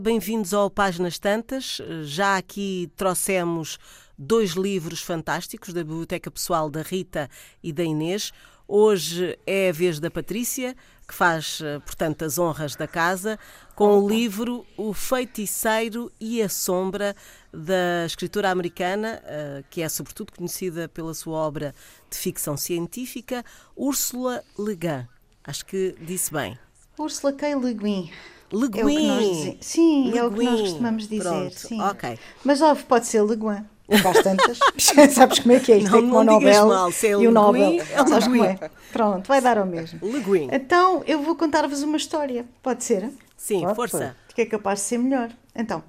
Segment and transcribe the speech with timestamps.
[0.00, 1.80] Bem-vindos ao Páginas Tantas.
[2.04, 3.78] Já aqui trouxemos
[4.16, 7.28] dois livros fantásticos da Biblioteca Pessoal da Rita
[7.62, 8.32] e da Inês.
[8.68, 13.38] Hoje é a vez da Patrícia, que faz, eh, portanto, as honras da casa,
[13.74, 17.16] com o livro O Feiticeiro e a Sombra,
[17.52, 21.74] da escritora americana, eh, que é sobretudo conhecida pela sua obra
[22.08, 23.44] de ficção científica,
[23.74, 25.08] Ursula Le Guin.
[25.42, 26.56] Acho que disse bem.
[26.96, 27.56] Ursula K.
[27.56, 28.10] Le Guin.
[28.52, 29.50] Le Guin.
[29.50, 31.22] É sim, é o que nós costumamos dizer.
[31.22, 31.80] Pronto, sim.
[31.80, 32.18] ok.
[32.44, 33.64] Mas ó, pode ser Le Guin.
[34.02, 34.58] Faz tantas.
[35.14, 35.90] Sabes como é que é isto?
[35.90, 37.80] Não, é como não o Nobel mal, se é e o Nobel.
[37.80, 38.70] É como é?
[38.92, 39.98] Pronto, vai dar ao mesmo.
[40.02, 40.48] Le Guin.
[40.52, 42.44] Então, eu vou contar-vos uma história.
[42.62, 43.10] Pode ser?
[43.36, 43.98] Sim, Pode, força.
[43.98, 44.34] pode.
[44.34, 45.30] Que é capaz de ser melhor.
[45.54, 45.82] Então,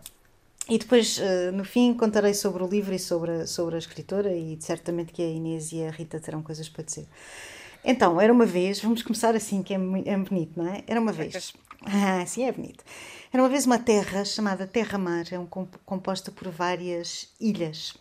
[0.69, 4.31] e depois, eh, no fim, contarei sobre o livro e sobre a, sobre a escritora
[4.31, 7.07] e certamente que a Inês e a Rita terão coisas para dizer.
[7.83, 10.83] Então, era uma vez, vamos começar assim, que é, é bonito, não é?
[10.87, 11.53] Era uma vez.
[11.85, 12.83] Ah, sim, é bonito.
[13.31, 17.95] Era uma vez uma terra chamada Terra-Mar, é um, comp- composta por várias ilhas.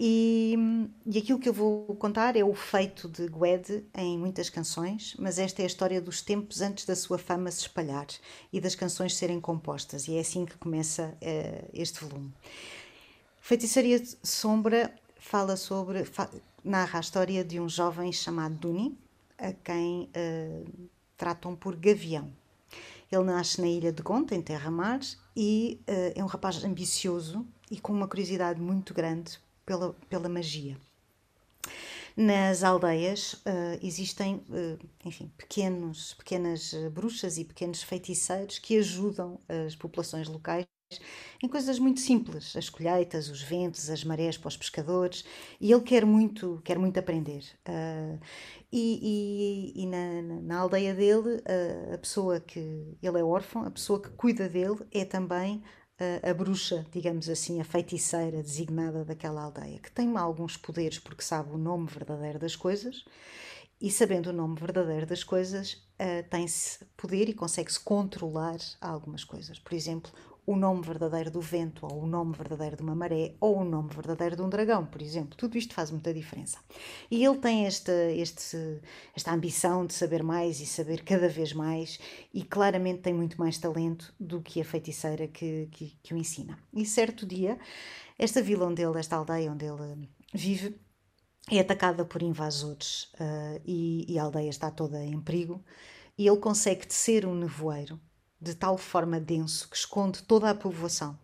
[0.00, 0.56] E,
[1.06, 5.38] e aquilo que eu vou contar é o feito de Gued em muitas canções, mas
[5.38, 8.06] esta é a história dos tempos antes da sua fama se espalhar
[8.52, 12.32] e das canções serem compostas, e é assim que começa eh, este volume.
[13.40, 16.30] Feitiçaria Sombra fala sobre, fa-
[16.64, 18.96] narra a história de um jovem chamado Duni,
[19.38, 20.64] a quem eh,
[21.16, 22.30] tratam por Gavião.
[23.10, 25.00] Ele nasce na ilha de Gonta, em Terra-Mar,
[25.36, 30.76] e eh, é um rapaz ambicioso e com uma curiosidade muito grande pela, pela magia.
[32.16, 39.74] Nas aldeias eh, existem, eh, enfim, pequenos, pequenas bruxas e pequenos feiticeiros que ajudam as
[39.74, 40.66] populações locais
[41.42, 45.24] em coisas muito simples, as colheitas, os ventos, as marés para os pescadores,
[45.60, 47.44] e ele quer muito, quer muito aprender.
[47.66, 48.18] Ah,
[48.72, 52.58] e e- e na, na- aldeia dele, ah, a pessoa que
[53.02, 55.62] ele é órfão, a pessoa que cuida dele é também
[55.98, 61.22] ah, a bruxa, digamos assim, a feiticeira designada daquela aldeia, que tem alguns poderes porque
[61.22, 63.04] sabe o nome verdadeiro das coisas
[63.80, 65.82] e sabendo o nome verdadeiro das coisas,
[66.30, 69.58] tem-se poder e consegue-se controlar algumas coisas.
[69.58, 70.10] Por exemplo,
[70.46, 73.88] o nome verdadeiro do vento, ou o nome verdadeiro de uma maré, ou o nome
[73.92, 75.36] verdadeiro de um dragão, por exemplo.
[75.36, 76.58] Tudo isto faz muita diferença.
[77.10, 78.80] E ele tem esta, este,
[79.16, 81.98] esta ambição de saber mais e saber cada vez mais,
[82.32, 86.58] e claramente tem muito mais talento do que a feiticeira que, que, que o ensina.
[86.72, 87.58] E certo dia,
[88.18, 90.78] esta vila onde ele, esta aldeia onde ele vive,
[91.50, 95.62] é atacada por invasores ah, e, e a aldeia está toda em perigo
[96.16, 98.00] e ele consegue tecer um nevoeiro
[98.40, 101.18] de tal forma denso que esconde toda a povoação.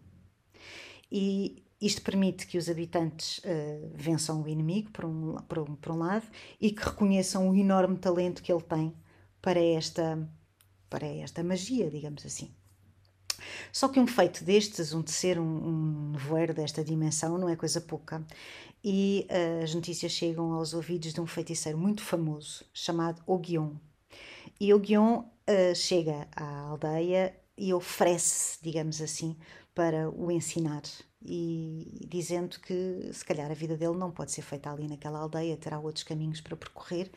[1.11, 5.93] E isto permite que os habitantes ah, vençam o inimigo, por um, por, um, por
[5.93, 6.27] um lado,
[6.61, 8.95] e que reconheçam o enorme talento que ele tem
[9.41, 10.29] para esta,
[10.89, 12.55] para esta magia, digamos assim.
[13.73, 17.81] Só que um feito destes, um tecer um, um nevoeiro desta dimensão, não é coisa
[17.81, 18.25] pouca.
[18.85, 23.73] E uh, as notícias chegam aos ouvidos de um feiticeiro muito famoso, chamado Ogion.
[24.61, 29.37] E Ogion uh, chega à aldeia e oferece, digamos assim,
[29.75, 30.83] para o ensinar.
[31.23, 35.57] E dizendo que se calhar a vida dele não pode ser feita ali naquela aldeia,
[35.57, 37.11] terá outros caminhos para percorrer.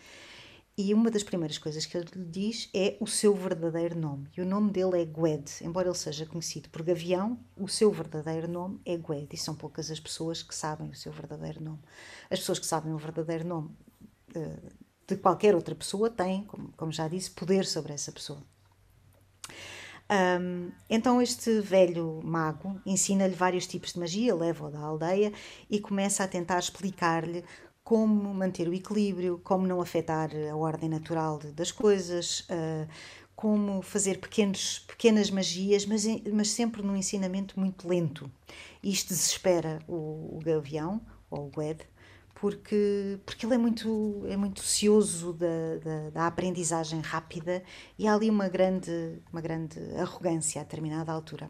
[0.75, 4.27] E uma das primeiras coisas que ele lhe diz é o seu verdadeiro nome.
[4.35, 5.45] E o nome dele é Gwed.
[5.61, 9.27] Embora ele seja conhecido por Gavião, o seu verdadeiro nome é Gwed.
[9.31, 11.79] E são poucas as pessoas que sabem o seu verdadeiro nome.
[12.29, 13.69] As pessoas que sabem o verdadeiro nome
[14.35, 14.59] eh,
[15.15, 18.41] de qualquer outra pessoa têm, como, como já disse, poder sobre essa pessoa.
[20.11, 25.31] Um, então este velho mago ensina-lhe vários tipos de magia, leva-o da aldeia
[25.69, 27.43] e começa a tentar explicar-lhe
[27.83, 32.87] como manter o equilíbrio, como não afetar a ordem natural das coisas, uh,
[33.35, 38.31] como fazer pequenos, pequenas magias, mas, mas sempre num ensinamento muito lento.
[38.81, 41.81] Isto desespera o, o gavião, ou o Gued,
[42.43, 47.63] porque, porque ele é muito, é muito cioso da, da, da aprendizagem rápida
[47.97, 48.91] e há ali uma grande,
[49.31, 51.49] uma grande arrogância a determinada altura.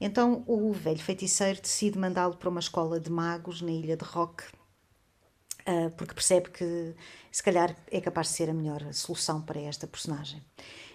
[0.00, 4.42] Então o velho feiticeiro decide mandá-lo para uma escola de magos na ilha de Rock,
[5.64, 6.96] ah, porque percebe que
[7.30, 10.42] se calhar é capaz de ser a melhor solução para esta personagem.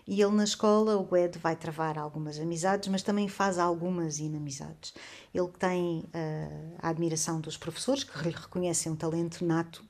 [0.08, 4.94] E ele na escola, o Gued, vai travar algumas amizades, mas também faz algumas inamizades.
[5.34, 9.84] Ele tem ah, a admiração dos professores, que lhe reconhecem um talento nato,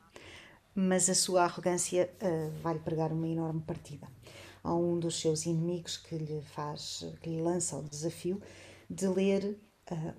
[0.76, 4.08] mas a sua arrogância ah, vai-lhe pregar uma enorme partida.
[4.64, 8.42] Há um dos seus inimigos que lhe faz, que lhe lança o desafio
[8.90, 9.58] de ler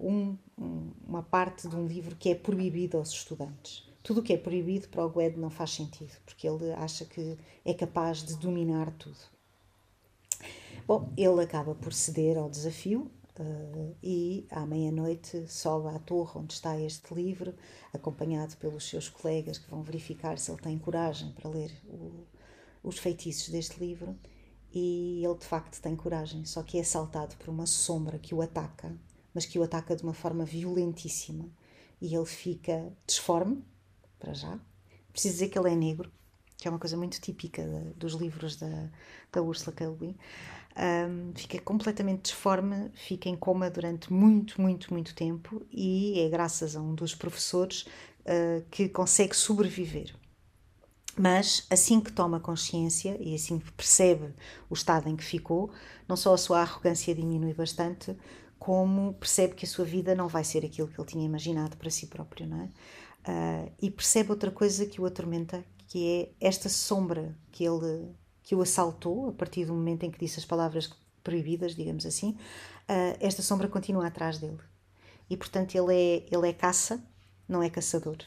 [0.01, 3.89] um- um- uma parte de um livro que é proibido aos estudantes.
[4.03, 7.39] Tudo o que é proibido para o Gued não faz sentido, porque ele acha que
[7.65, 9.32] é capaz de dominar tudo.
[10.87, 16.55] Bom, ele acaba por ceder ao desafio, uh, e à meia-noite sobe à torre onde
[16.55, 17.55] está este livro,
[17.93, 22.27] acompanhado pelos seus colegas que vão verificar se ele tem coragem para ler o,
[22.83, 24.19] os feitiços deste livro.
[24.75, 28.41] E ele de facto tem coragem, só que é assaltado por uma sombra que o
[28.41, 28.97] ataca,
[29.35, 31.49] mas que o ataca de uma forma violentíssima.
[32.01, 33.63] E ele fica disforme,
[34.19, 34.59] para já.
[35.13, 36.11] Preciso dizer que ele é negro,
[36.57, 38.91] que é uma coisa muito típica de, dos livros da,
[39.31, 39.87] da Ursula K.
[39.89, 40.17] Le Guin
[40.77, 46.75] um, fica completamente disforme, fica em coma durante muito, muito, muito tempo e é graças
[46.75, 47.83] a um dos professores
[48.21, 50.15] uh, que consegue sobreviver.
[51.19, 54.35] Mas assim que toma consciência e assim que percebe
[54.71, 55.71] o estado em que ficou,
[56.09, 58.17] não só a sua arrogância diminui bastante,
[58.59, 61.91] como percebe que a sua vida não vai ser aquilo que ele tinha imaginado para
[61.91, 62.69] si próprio, não é?
[63.29, 68.09] Uh, e percebe outra coisa que o atormenta, que é esta sombra que ele
[68.53, 70.93] que o assaltou a partir do momento em que disse as palavras
[71.25, 72.37] proibidas, digamos assim,
[72.83, 74.59] uh, esta sombra continua atrás dele.
[75.31, 77.03] E portanto ele é, ele é caça,
[77.49, 78.19] não é caçador.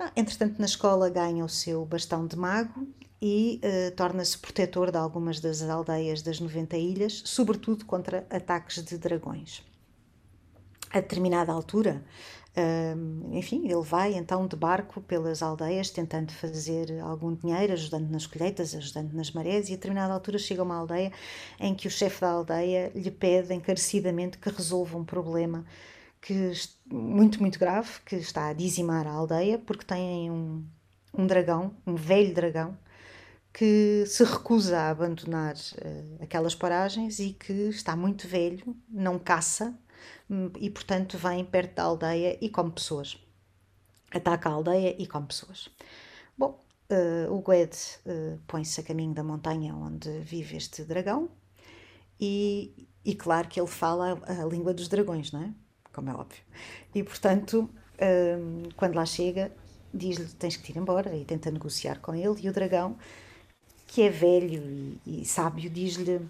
[0.00, 2.88] Ah, entretanto, na escola ganha o seu bastão de mago
[3.20, 8.96] e uh, torna-se protetor de algumas das aldeias das 90 ilhas, sobretudo contra ataques de
[8.96, 9.62] dragões.
[10.90, 12.02] A determinada altura,
[13.32, 18.74] enfim, ele vai então de barco pelas aldeias tentando fazer algum dinheiro, ajudando nas colheitas,
[18.74, 21.12] ajudando nas marés, e a determinada altura chega a uma aldeia
[21.60, 25.64] em que o chefe da aldeia lhe pede encarecidamente que resolva um problema
[26.20, 26.52] que
[26.86, 30.64] muito, muito grave, que está a dizimar a aldeia, porque tem um,
[31.16, 32.76] um dragão, um velho dragão,
[33.52, 39.74] que se recusa a abandonar uh, aquelas paragens e que está muito velho, não caça,
[40.58, 43.18] e, portanto, vem perto da aldeia e come pessoas.
[44.10, 45.68] Ataca a aldeia e come pessoas.
[46.36, 46.60] Bom,
[46.90, 47.74] uh, o Gued
[48.06, 51.28] uh, põe-se a caminho da montanha onde vive este dragão
[52.20, 55.54] e, e, claro que ele fala a, a língua dos dragões, não é?
[55.92, 56.42] Como é óbvio.
[56.94, 59.52] E, portanto, uh, quando lá chega,
[59.92, 62.96] diz-lhe tens que ir embora e tenta negociar com ele e o dragão,
[63.86, 66.20] que é velho e, e sábio, diz-lhe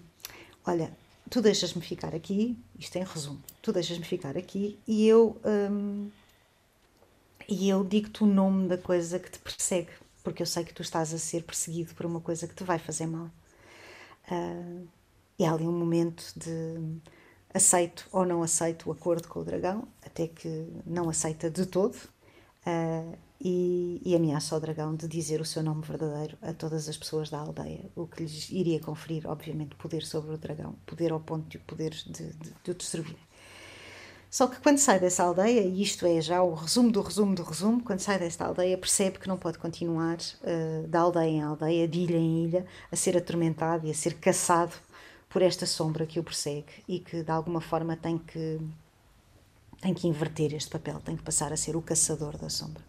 [0.67, 0.91] olha,
[1.29, 6.09] tu deixas-me ficar aqui, isto em resumo, tu deixas-me ficar aqui e eu, hum,
[7.47, 9.91] e eu digo-te o nome da coisa que te persegue,
[10.23, 12.79] porque eu sei que tu estás a ser perseguido por uma coisa que te vai
[12.79, 13.29] fazer mal.
[14.29, 14.87] Uh,
[15.39, 16.99] e há ali um momento de
[17.53, 21.95] aceito ou não aceito o acordo com o dragão, até que não aceita de todo.
[22.65, 26.97] Uh, e, e, ameaça ao dragão de dizer o seu nome verdadeiro a todas as
[26.97, 31.19] pessoas da aldeia, o que lhes iria conferir, obviamente, poder sobre o dragão, poder ao
[31.19, 33.17] ponto de o poder de, de, de o destruir.
[34.29, 37.43] Só que quando sai dessa aldeia, e isto é já o resumo do resumo do
[37.43, 41.87] resumo, quando sai desta aldeia percebe que não pode continuar uh, de aldeia em aldeia,
[41.87, 44.73] de ilha em ilha, a ser atormentado e a ser caçado
[45.29, 48.59] por esta sombra que o persegue e que de alguma forma tem que
[49.81, 52.83] tem que inverter este papel, tem que passar a ser o caçador da sombra.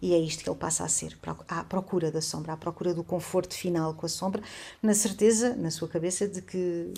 [0.00, 3.02] E é isto que ele passa a ser, à procura da sombra, à procura do
[3.02, 4.42] conforto final com a sombra,
[4.82, 6.92] na certeza, na sua cabeça, de que,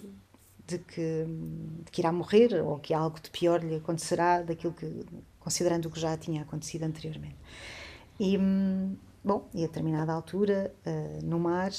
[0.67, 1.25] de que,
[1.85, 5.07] de que irá morrer ou que algo de pior lhe acontecerá daquilo que,
[5.39, 7.37] considerando o que já tinha acontecido anteriormente.
[8.19, 8.37] E,
[9.25, 11.71] bom, e a determinada altura, uh, no mar,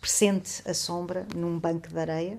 [0.00, 2.38] pressente a sombra num banco de areia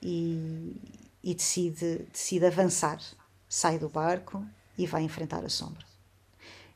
[0.00, 0.80] e,
[1.24, 3.00] e decide, decide avançar.
[3.48, 4.44] Sai do barco
[4.78, 5.93] e vai enfrentar a sombra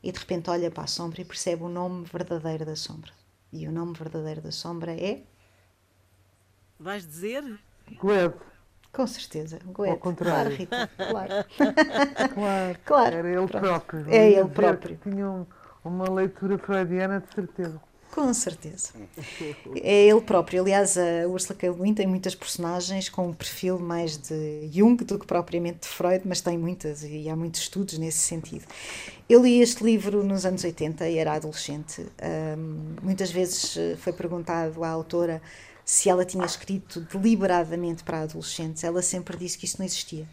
[0.01, 3.11] e de repente olha para a sombra e percebe o nome verdadeiro da sombra.
[3.51, 5.23] E o nome verdadeiro da sombra é.
[6.79, 7.59] Vais dizer?
[7.99, 8.35] Gleb.
[8.91, 9.91] Com certeza, Gleb.
[9.91, 10.55] Ao contrário.
[10.55, 11.33] Claro, Rita, claro.
[12.33, 12.79] claro.
[12.85, 13.15] claro.
[13.15, 14.09] Era ele próprio.
[14.09, 14.99] É ele próprio.
[15.03, 15.45] Tinha um,
[15.83, 17.81] uma leitura freudiana de certeza.
[18.11, 18.89] Com certeza.
[19.75, 20.61] É ele próprio.
[20.61, 21.69] Aliás, a Ursula K.
[21.69, 25.87] Le Guin tem muitas personagens com um perfil mais de Jung do que propriamente de
[25.87, 28.65] Freud, mas tem muitas e há muitos estudos nesse sentido.
[29.29, 32.01] Eu li este livro nos anos 80 e era adolescente.
[32.01, 35.39] Um, muitas vezes eh, foi perguntado à autora
[35.85, 38.83] se ela tinha escrito deliberadamente para adolescentes.
[38.83, 40.27] Ela sempre disse que isso não existia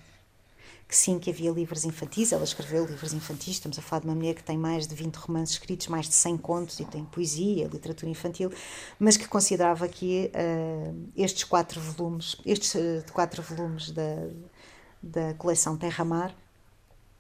[0.89, 4.15] que sim, que havia livros infantis, ela escreveu livros infantis, estamos a falar de uma
[4.15, 7.67] mulher que tem mais de 20 romances escritos, mais de 100 contos e tem poesia,
[7.67, 8.53] literatura infantil,
[8.99, 14.29] mas que considerava que uh, estes quatro volumes, estes uh, quatro volumes da,
[15.03, 16.33] da coleção Terra-Mar,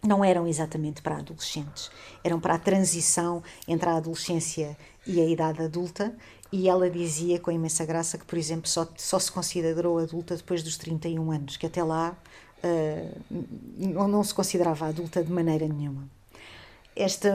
[0.06, 1.90] não eram exatamente para adolescentes,
[2.23, 6.14] eram para a transição entre a adolescência e a idade adulta,
[6.52, 10.62] e ela dizia com imensa graça que, por exemplo, só, só se considerou adulta depois
[10.62, 12.16] dos 31 anos, que até lá
[12.64, 16.08] uh, não se considerava adulta de maneira nenhuma.
[16.94, 17.30] Esta,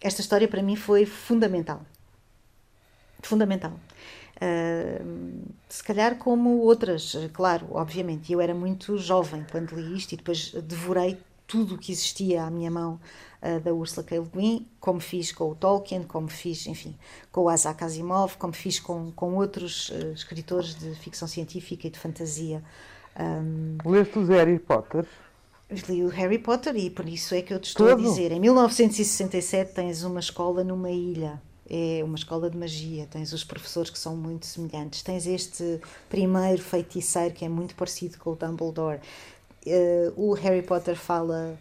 [0.00, 1.82] esta história para mim foi fundamental.
[3.22, 3.72] Fundamental.
[4.36, 8.32] Uh, se calhar como outras, claro, obviamente.
[8.32, 12.50] Eu era muito jovem quando li isto e depois devorei tudo o que existia à
[12.50, 13.00] minha mão
[13.42, 14.18] uh, da Ursula K.
[14.18, 16.96] Le Guin, como fiz com o Tolkien, como fiz, enfim,
[17.32, 21.90] com o Isaac Asimov, como fiz com, com outros uh, escritores de ficção científica e
[21.90, 22.62] de fantasia.
[23.18, 25.06] Um, Leste os Harry Potter?
[25.88, 28.00] Li o Harry Potter e por isso é que eu te estou Todo?
[28.00, 28.32] a dizer.
[28.32, 31.40] Em 1967 tens uma escola numa ilha.
[31.68, 33.06] É uma escola de magia.
[33.08, 35.02] Tens os professores que são muito semelhantes.
[35.02, 38.98] Tens este primeiro feiticeiro que é muito parecido com o Dumbledore.
[39.64, 41.56] Uh, o Harry Potter fala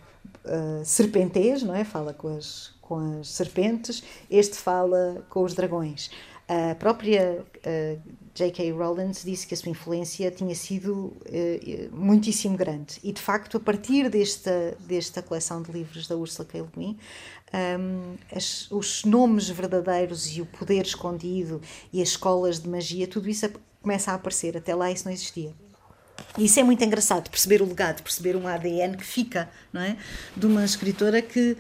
[0.45, 1.83] uh, serpentês, não é?
[1.83, 4.03] Fala com as, com as serpentes.
[4.31, 6.09] Este fala com os dragões.
[6.47, 8.01] A própria uh,
[8.39, 8.71] J.K.
[8.71, 11.17] Rowling disse que a sua influência tinha sido uh,
[11.91, 12.97] muitíssimo grande.
[13.03, 16.61] E, de facto, a partir desta, desta coleção de livros da Ursula K.
[16.61, 16.97] Le Guin,
[17.53, 23.29] um, as, os nomes verdadeiros e o poder escondido e as escolas de magia, tudo
[23.29, 23.45] isso
[23.81, 24.55] começa a aparecer.
[24.55, 25.53] Até lá isso não existia.
[26.37, 29.97] E isso é muito engraçado, perceber o legado, perceber um ADN que fica, não é?
[30.35, 31.57] De uma escritora que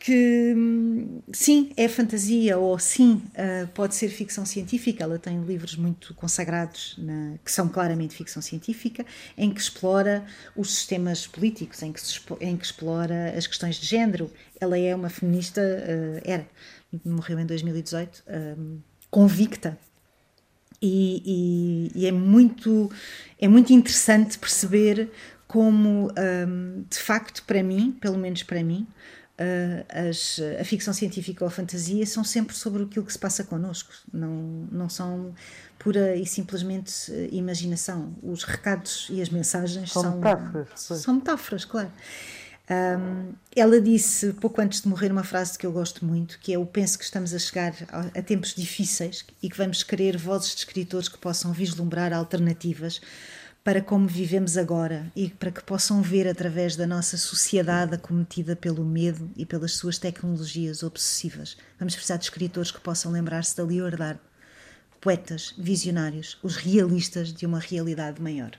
[0.00, 0.56] que
[1.30, 5.04] sim, é fantasia ou sim, uh, pode ser ficção científica.
[5.04, 9.04] Ela tem livros muito consagrados na, que são claramente ficção científica,
[9.36, 10.24] em que explora
[10.56, 14.32] os sistemas políticos, em que, se, em que explora as questões de género.
[14.58, 16.48] Ela é uma feminista, uh, era,
[17.04, 19.78] morreu em 2018, uh, convicta.
[20.80, 22.90] E, e, e, é muito
[23.38, 25.10] é muito interessante perceber
[25.46, 28.86] como um, de facto para mim pelo menos para mim
[29.88, 33.92] as, a ficção científica ou a fantasia são sempre sobre aquilo que se passa connosco,
[34.12, 35.34] não, não são
[35.78, 38.14] pura e simplesmente eh, imaginação.
[38.22, 40.68] Os recados e as mensagens são, são metáforas.
[40.78, 41.90] São metáforas, claro.
[42.70, 46.56] Um, ela disse, pouco antes de morrer, uma frase que eu gosto muito, que é
[46.56, 50.50] eu penso que estamos a chegar a, a tempos difíceis e que vamos querer vozes
[50.50, 53.00] de escritores que possam vislumbrar alternativas
[53.62, 58.84] para como vivemos agora e para que possam ver através da nossa sociedade acometida pelo
[58.84, 61.56] medo e pelas suas tecnologias obsessivas.
[61.78, 64.18] Vamos precisar de escritores que possam lembrar-se da liberdade,
[65.00, 68.52] poetas, visionários, os realistas de uma realidade maior.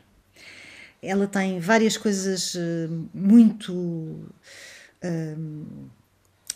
[1.02, 4.24] Ela tem várias coisas eh, muito.
[5.02, 5.36] Eh,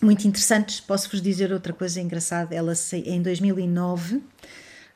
[0.02, 0.80] muito interessantes.
[0.80, 2.54] Posso-vos dizer outra coisa engraçada.
[2.54, 4.22] Ela, em 2009,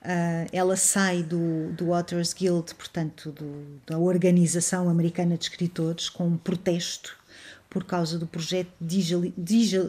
[0.01, 6.27] Uh, ela sai do, do Authors Guild, portanto, do, da Organização Americana de Escritores, com
[6.27, 7.17] um protesto
[7.69, 9.03] por causa do projeto de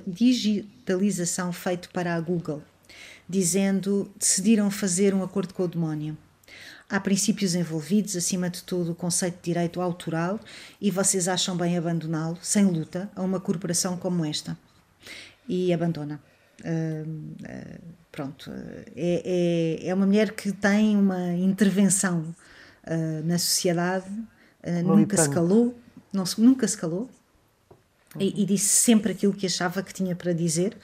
[0.07, 2.63] digitalização feito para a Google,
[3.29, 6.19] dizendo decidiram fazer um acordo com o demónio.
[6.89, 10.41] Há princípios envolvidos, acima de tudo o conceito de direito autoral,
[10.81, 14.59] e vocês acham bem abandoná-lo, sem luta, a uma corporação como esta.
[15.49, 16.21] E abandona.
[16.65, 17.81] Uh, uh,
[18.13, 18.51] pronto,
[18.97, 22.35] é, é, é, uma mulher que tem uma intervenção
[22.87, 24.11] uh, na sociedade,
[24.85, 25.79] nunca se calou,
[26.13, 27.09] não, nunca se calou,
[28.19, 30.77] e, e, disse sempre aquilo que achava que tinha para dizer.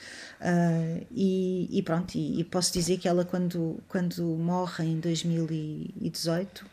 [1.10, 6.64] E, e, pronto, e, e, posso dizer que ela, quando, quando morre em 2018,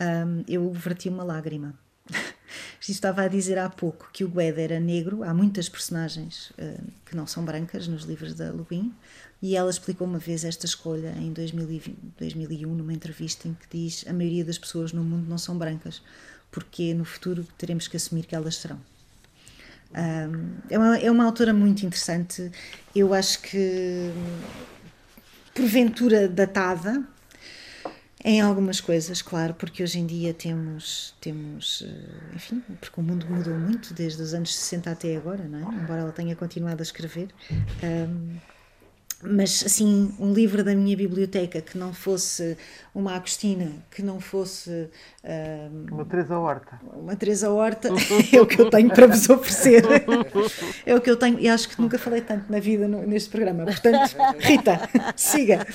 [0.00, 1.78] um, eu verti uma lágrima.
[2.80, 7.16] Estava a dizer há pouco que o Guedes era negro, há muitas personagens uh, que
[7.16, 8.92] não são brancas nos livros da Lubin,
[9.42, 14.04] e ela explicou uma vez esta escolha em 2020, 2001, numa entrevista em que diz:
[14.08, 16.02] A maioria das pessoas no mundo não são brancas,
[16.50, 18.80] porque no futuro teremos que assumir que elas serão.
[19.94, 22.50] Um, é, uma, é uma autora muito interessante,
[22.96, 24.10] eu acho que
[25.54, 27.04] porventura datada,
[28.24, 33.26] em algumas coisas, claro, porque hoje em dia temos, temos, eh, enfim, porque o mundo
[33.28, 35.74] mudou muito desde os anos 60 até agora, não é?
[35.74, 37.28] Embora ela tenha continuado a escrever.
[37.82, 38.38] Um,
[39.22, 42.56] mas assim, um livro da minha biblioteca que não fosse
[42.94, 44.88] uma Agostina, que não fosse
[45.22, 46.80] um, uma Teresa Horta.
[46.94, 47.88] Uma Teresa Horta
[48.32, 49.84] é o que eu tenho para vos oferecer.
[50.86, 53.28] É o que eu tenho, e acho que nunca falei tanto na vida no, neste
[53.28, 53.64] programa.
[53.64, 54.80] Portanto, Rita,
[55.14, 55.66] siga.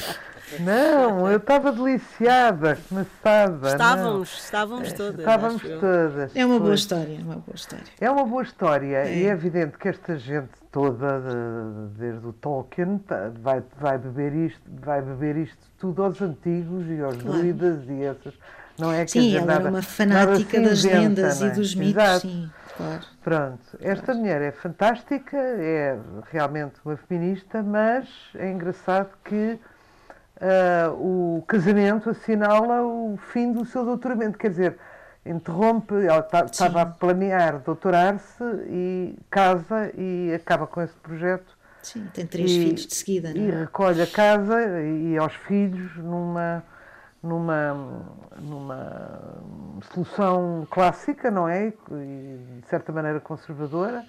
[0.60, 3.68] Não, eu estava deliciada, começada.
[3.70, 4.38] Estávamos, não.
[4.38, 5.20] estávamos todas.
[5.20, 6.36] Estávamos todas.
[6.36, 7.86] É uma boa história, é uma boa história.
[8.00, 9.18] É uma boa história é.
[9.18, 11.22] e é evidente que esta gente toda,
[11.98, 17.02] desde o Tolkien, tá, vai, vai, beber isto, vai beber isto tudo aos antigos e
[17.02, 17.38] aos claro.
[17.38, 18.34] druidas e essas.
[18.78, 21.48] Não é que sim, ela nada, era uma fanática das lendas é?
[21.48, 22.28] e dos mitos, Exato.
[22.28, 23.02] sim, claro.
[23.22, 24.20] Pronto, esta claro.
[24.20, 26.00] mulher é fantástica, é
[26.32, 29.60] realmente uma feminista, mas é engraçado que
[30.42, 34.38] uh, o casamento assinala o fim do seu doutoramento.
[34.38, 34.78] Quer dizer,
[35.26, 42.26] interrompe, ela estava a planear doutorar-se e casa e acaba com esse projeto Sim, tem
[42.26, 43.46] três e, filhos de seguida, não é?
[43.46, 46.64] E recolhe a casa e aos filhos numa,
[47.24, 47.74] numa,
[48.38, 49.42] numa
[49.94, 51.68] solução clássica, não é?
[51.68, 54.06] E, de certa maneira conservadora,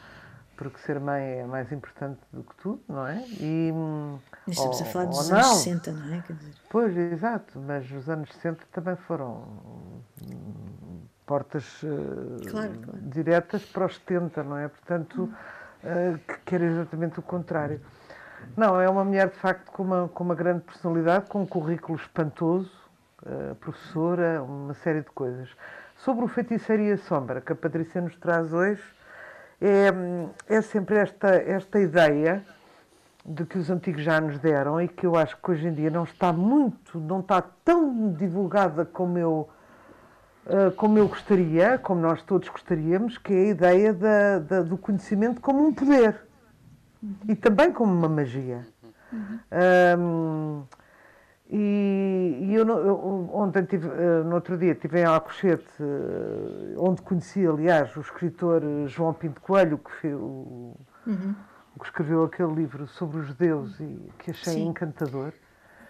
[0.61, 3.25] porque ser mãe é mais importante do que tudo, não é?
[3.40, 3.73] E,
[4.47, 5.55] Estamos ou, a falar dos anos não.
[5.55, 6.21] 60, não é?
[6.21, 6.52] Quer dizer...
[6.69, 9.43] Pois, exato, mas os anos 60 também foram
[11.25, 13.00] portas uh, claro, claro.
[13.05, 14.69] diretas para os 70, não é?
[14.69, 15.33] Portanto,
[15.83, 17.81] uh, que quer exatamente o contrário.
[18.55, 21.97] Não, é uma mulher de facto com uma, com uma grande personalidade, com um currículo
[21.97, 22.71] espantoso,
[23.23, 25.49] uh, professora, uma série de coisas.
[25.97, 28.83] Sobre o feiticeiro e a sombra, que a Patrícia nos traz hoje,
[29.61, 32.43] é, é sempre esta, esta ideia
[33.25, 35.90] de que os antigos já nos deram e que eu acho que hoje em dia
[35.90, 39.49] não está muito, não está tão divulgada como eu,
[40.47, 44.79] uh, como eu gostaria, como nós todos gostaríamos, que é a ideia da, da, do
[44.79, 46.17] conhecimento como um poder
[47.02, 47.14] uhum.
[47.29, 48.67] e também como uma magia.
[49.12, 49.38] Uhum.
[49.99, 50.62] Um,
[51.52, 57.02] e, e eu, eu, ontem tive, uh, no outro dia estive em Alcochete, uh, onde
[57.02, 60.76] conheci, aliás, o escritor João Pinto Coelho, que, fez, o,
[61.07, 61.35] uhum.
[61.78, 64.69] que escreveu aquele livro sobre os judeus e que achei Sim.
[64.69, 65.33] encantador.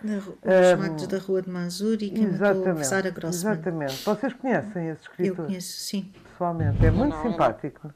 [0.03, 3.53] Na, os um, da Rua de Mazur e que exatamente, Sara Grossman.
[3.53, 4.03] Exatamente.
[4.03, 5.41] Vocês conhecem esse escritor?
[5.41, 6.11] Eu conheço, sim.
[6.25, 6.87] Pessoalmente.
[6.87, 7.93] É muito simpático.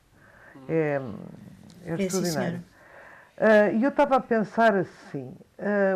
[0.69, 1.01] É,
[1.87, 2.59] é, é extraordinário.
[2.59, 2.74] Uh,
[3.75, 5.35] e eu estava a pensar assim,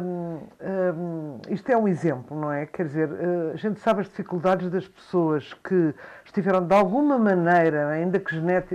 [0.02, 2.66] um, um, isto é um exemplo, não é?
[2.66, 7.88] Quer dizer, uh, a gente sabe as dificuldades das pessoas que estiveram de alguma maneira,
[7.88, 8.34] ainda que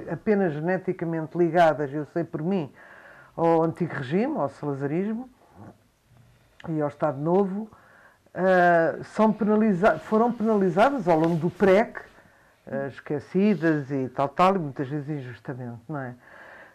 [0.10, 2.72] apenas geneticamente ligadas, eu sei por mim,
[3.36, 5.30] ao antigo regime, ao salazarismo
[6.70, 7.70] e ao Estado Novo,
[8.34, 12.00] uh, são penaliza foram penalizadas ao longo do PREC,
[12.88, 16.16] esquecidas e tal, tal, e muitas vezes injustamente, não é?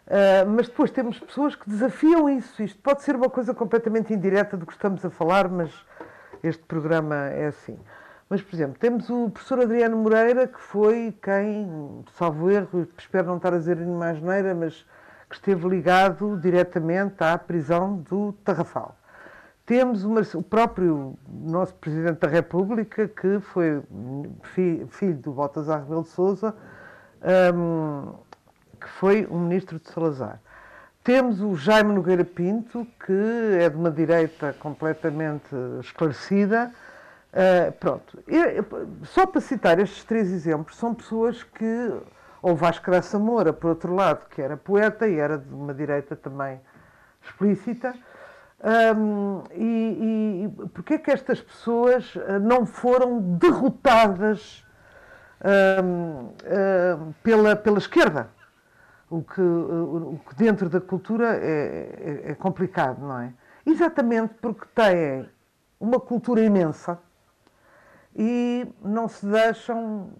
[0.09, 2.63] Uh, mas depois temos pessoas que desafiam isso.
[2.63, 5.71] Isto pode ser uma coisa completamente indireta do que estamos a falar, mas
[6.41, 7.77] este programa é assim.
[8.27, 13.37] Mas, por exemplo, temos o professor Adriano Moreira, que foi quem, salvo erro, espero não
[13.37, 14.85] estar a dizer nenhuma asneira, mas
[15.29, 18.95] que esteve ligado diretamente à prisão do Tarrafal.
[19.63, 23.83] Temos uma, o próprio nosso Presidente da República, que foi
[24.89, 26.09] filho do Baltasar Rebelo de
[27.53, 28.13] um,
[28.79, 30.39] que foi o ministro de Salazar.
[31.03, 36.71] Temos o Jaime Nogueira Pinto, que é de uma direita completamente esclarecida.
[37.31, 38.17] Uh, pronto.
[39.03, 41.93] só para citar estes três exemplos, são pessoas que.
[42.41, 46.15] Ou Vasco Graça Moura, por outro lado, que era poeta e era de uma direita
[46.15, 46.59] também
[47.21, 47.93] explícita.
[48.61, 54.65] Um, e, e porquê é que estas pessoas ah, não foram derrotadas
[55.81, 58.29] um, um, pela, pela esquerda?
[59.09, 63.33] O que, o que dentro da cultura é, é, é complicado, não é?
[63.65, 65.27] Exatamente porque têm
[65.79, 66.99] uma cultura imensa
[68.15, 70.11] e não se deixam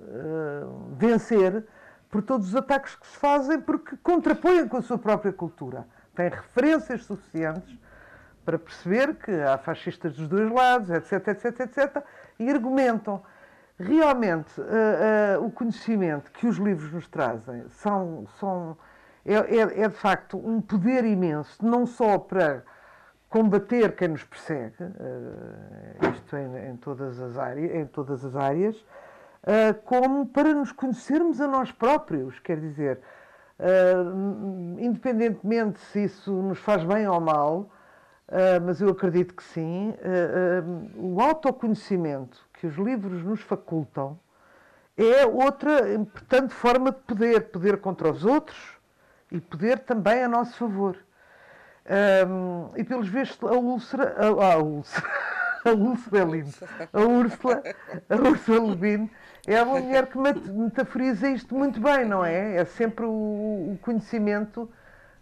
[0.00, 1.64] uh, vencer
[2.10, 5.86] por todos os ataques que se fazem porque contrapõem com a sua própria cultura.
[6.14, 7.76] Têm referências suficientes
[8.44, 12.04] para perceber que há fascistas dos dois lados, etc, etc, etc,
[12.38, 13.22] e argumentam
[13.78, 18.76] realmente uh, uh, o conhecimento que os livros nos trazem são, são
[19.24, 22.62] é, é, é, de facto um poder imenso, não só para
[23.28, 28.76] combater quem nos persegue, uh, isto em, em, todas as áreas, em todas as áreas,
[29.84, 32.98] como para nos conhecermos a nós próprios, quer dizer,
[34.78, 37.68] independentemente se isso nos faz bem ou mal,
[38.64, 39.94] mas eu acredito que sim,
[40.96, 44.18] o autoconhecimento que os livros nos facultam
[44.96, 48.58] é outra importante forma de poder, poder contra os outros
[49.30, 50.96] e poder também a nosso favor.
[52.26, 55.06] Um, e pelos vistos a úlcera, a, a úlcera,
[55.66, 56.54] a úlcera é lindo,
[56.90, 57.62] a Úrsula,
[58.08, 59.10] a Úrsula Levine
[59.46, 62.56] é uma mulher que metaforiza isto muito bem, não é?
[62.56, 63.10] É sempre o,
[63.74, 64.70] o conhecimento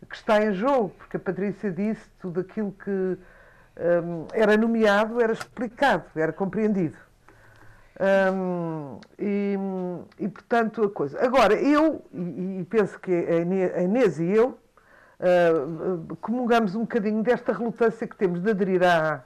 [0.08, 5.32] que está em jogo, porque a Patrícia disse tudo aquilo que um, era nomeado, era
[5.32, 6.96] explicado, era compreendido.
[9.18, 9.56] E,
[10.18, 11.22] e, portanto, a coisa.
[11.24, 14.58] Agora, eu, e, e penso que a Inês e eu
[15.20, 19.22] uh, comungamos um bocadinho desta relutância que temos de aderir à,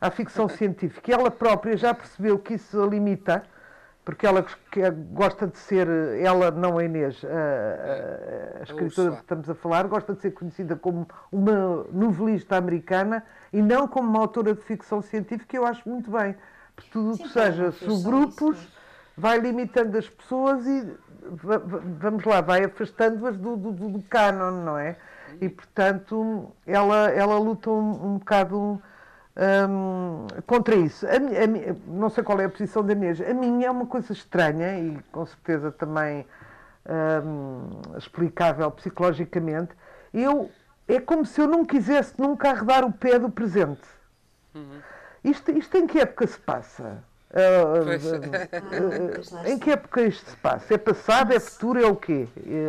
[0.00, 1.10] à ficção científica.
[1.10, 3.42] E ela própria já percebeu que isso a limita,
[4.04, 5.88] porque ela que gosta de ser,
[6.20, 10.30] ela não a Inês, a, a, a escritora que estamos a falar, gosta de ser
[10.32, 15.88] conhecida como uma novelista americana e não como uma autora de ficção científica, eu acho
[15.88, 16.34] muito bem
[16.86, 18.56] tudo o que seja subgrupos
[19.16, 20.92] vai limitando as pessoas e
[21.98, 24.96] vamos lá, vai afastando-as do, do, do canon, não é?
[25.40, 28.82] e, portanto, ela, ela luta um, um bocado
[29.36, 31.06] um, contra isso.
[31.06, 33.20] A, a, não sei qual é a posição da Inês.
[33.20, 36.26] A minha é uma coisa estranha e, com certeza, também
[37.24, 39.72] um, explicável psicologicamente.
[40.12, 40.50] Eu,
[40.88, 43.86] é como se eu não quisesse nunca arredar o pé do presente.
[44.54, 44.80] Uhum.
[45.24, 47.04] Isto, isto em que época se passa?
[47.30, 47.84] Uh,
[49.44, 50.74] uh, em que época isto se passa?
[50.74, 52.26] É passado, é futuro, é o quê,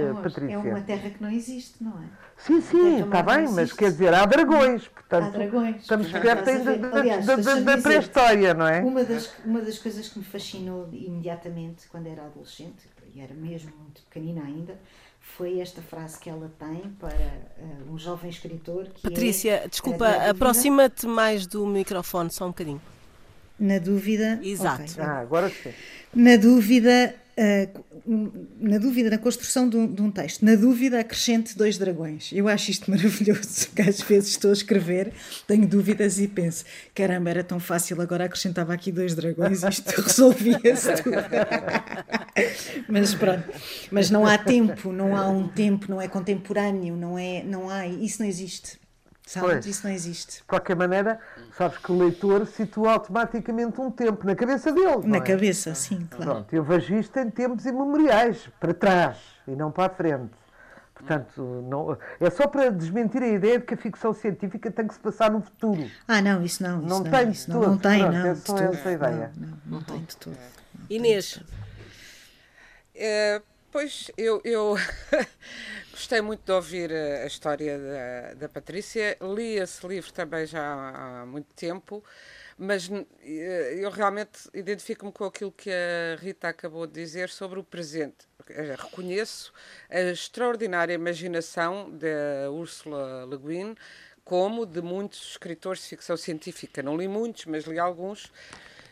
[0.10, 0.54] Amor, Patrícia?
[0.54, 2.06] É uma terra que não existe, não é?
[2.38, 5.82] Sim, sim, está bem, mas quer dizer, há dragões, portanto, há dragões.
[5.82, 8.82] estamos perto ainda da, da, da pré-história, não é?
[8.82, 13.72] Uma das, uma das coisas que me fascinou imediatamente quando era adolescente, e era mesmo
[13.78, 14.80] muito pequenina ainda,
[15.22, 18.88] foi esta frase que ela tem para uh, um jovem escritor.
[18.94, 22.82] Que Patrícia, é, desculpa, aproxima-te mais do microfone só um bocadinho.
[23.60, 24.40] Na dúvida.
[24.44, 24.92] Exato.
[24.92, 25.04] Okay.
[25.04, 25.72] Ah, agora sim.
[26.14, 27.84] Na dúvida, uh,
[28.60, 32.32] na dúvida, na construção de um, de um, texto, na dúvida, acrescente dois dragões.
[32.32, 35.13] Eu acho isto maravilhoso, porque às vezes estou a escrever,
[35.48, 41.04] tenho dúvidas e penso: caramba, era tão fácil, agora acrescentava aqui dois dragões isto resolvia-se
[41.04, 41.17] tudo.
[42.88, 43.48] mas pronto,
[43.91, 47.88] mas não há tempo, não há um tempo, não é contemporâneo, não é, não há,
[47.88, 48.81] isso não existe.
[49.32, 49.70] Sabe?
[49.70, 50.38] Isso não existe.
[50.39, 51.17] De qualquer maneira,
[51.58, 55.08] sabes que o leitor situa automaticamente um tempo na cabeça dele.
[55.08, 55.22] Na é?
[55.22, 56.32] cabeça, sim, claro.
[56.32, 59.17] Pronto, eu vejo isto em tempos imemoriais, para trás
[59.48, 60.32] e não para a frente.
[60.94, 64.94] Portanto, não, é só para desmentir a ideia de que a ficção científica tem que
[64.94, 65.89] se passar no futuro.
[66.06, 66.80] Ah, não, isso não.
[66.80, 67.67] Isso não, não, tem isso de todo.
[67.67, 68.26] Não, tem, Pronto, não.
[68.28, 69.32] É só essa ideia.
[69.38, 70.38] Não, não, não tem de todo.
[70.89, 71.41] Inês.
[72.94, 73.41] É,
[73.72, 74.76] pois, eu, eu
[76.02, 79.16] Gostei muito de ouvir a história da, da Patrícia.
[79.22, 82.04] Li esse livro também já há, há muito tempo,
[82.58, 82.90] mas
[83.22, 88.28] eh, eu realmente identifico-me com aquilo que a Rita acabou de dizer sobre o presente.
[88.50, 89.54] Reconheço
[89.92, 93.76] a extraordinária imaginação da Ursula Le Guin,
[94.26, 96.82] como de muitos escritores de ficção científica.
[96.82, 98.32] Não li muitos, mas li alguns.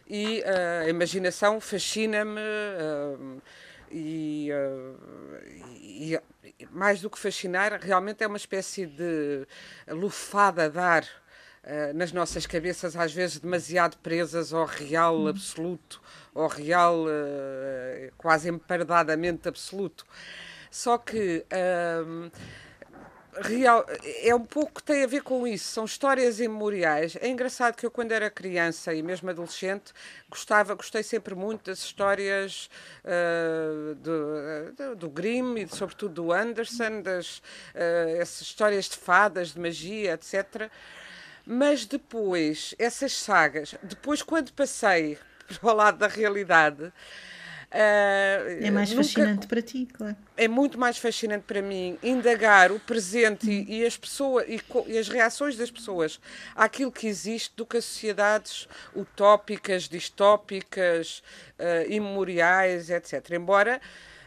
[0.07, 2.39] E uh, a imaginação fascina-me.
[2.39, 3.41] Uh,
[3.91, 5.37] e, uh,
[5.75, 6.19] e,
[6.71, 9.47] mais do que fascinar, realmente é uma espécie de
[9.87, 15.27] lufada de ar uh, nas nossas cabeças, às vezes demasiado presas ao real hum.
[15.27, 16.01] absoluto,
[16.33, 20.05] ao real uh, quase empardadamente absoluto.
[20.71, 21.45] Só que
[23.41, 23.85] real,
[24.23, 25.65] é um pouco que tem a ver com isso.
[25.65, 27.17] São histórias imemoriais.
[27.21, 29.93] É engraçado que eu, quando era criança e mesmo adolescente,
[30.29, 32.69] gostava, gostei sempre muito das histórias
[33.03, 39.59] uh, do, do, Grimm e, sobretudo, do Anderson, das uh, essas histórias de fadas, de
[39.59, 40.69] magia, etc.
[41.45, 45.17] Mas depois, essas sagas, depois, quando passei
[45.59, 46.91] para o lado da realidade
[47.71, 50.17] Uh, é mais nunca, fascinante para ti, claro.
[50.35, 53.65] É muito mais fascinante para mim indagar o presente hum.
[53.67, 56.19] e, e, as pessoas e, e, as reações das pessoas
[56.55, 61.21] àquilo que existe do que as sociedades utópicas, distópicas,
[61.59, 63.33] uh, imemoriais, etc.
[63.33, 63.79] Embora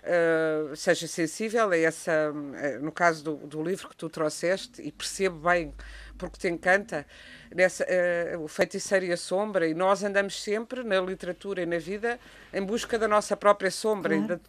[0.04, 2.32] uh, seja sensível a essa,
[2.80, 5.74] no caso do, do livro que tu trouxeste, e percebo bem
[6.22, 7.04] porque te encanta,
[7.52, 11.78] nessa, uh, o feiticeiro e a sombra, e nós andamos sempre na literatura e na
[11.78, 12.20] vida
[12.52, 14.40] em busca da nossa própria sombra claro.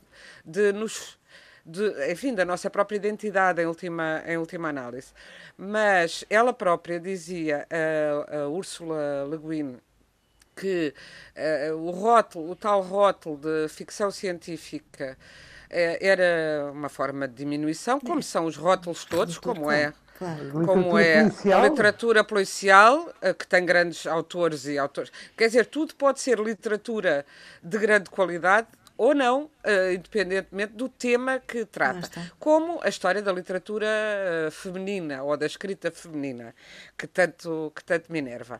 [0.45, 1.17] de, de nos.
[1.65, 5.13] De, enfim, da nossa própria identidade em última, em última análise.
[5.57, 9.77] Mas ela própria dizia, a, a Úrsula Le Guin,
[10.57, 10.93] que
[11.71, 15.17] uh, o rótulo, o tal rótulo de ficção científica
[15.69, 20.51] era uma forma de diminuição, como são os rótulos todos, como é Claro.
[20.65, 21.59] Como é policial.
[21.61, 25.11] a literatura policial, eh, que tem grandes autores e autores.
[25.35, 27.25] Quer dizer, tudo pode ser literatura
[27.61, 32.31] de grande qualidade ou não, uh, independentemente do tema que trata.
[32.39, 33.87] Como a história da literatura
[34.47, 36.53] uh, feminina ou da escrita feminina,
[36.97, 38.59] que tanto, que tanto me enerva.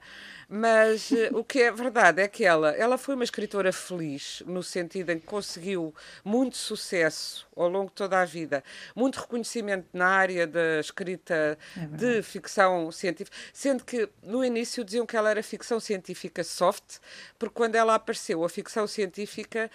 [0.50, 4.64] Mas uh, o que é verdade é que ela, ela foi uma escritora feliz, no
[4.64, 8.64] sentido em que conseguiu muito sucesso ao longo de toda a vida,
[8.96, 15.06] muito reconhecimento na área da escrita é de ficção científica, sendo que no início diziam
[15.06, 16.98] que ela era ficção científica soft,
[17.38, 19.70] porque quando ela apareceu, a ficção científica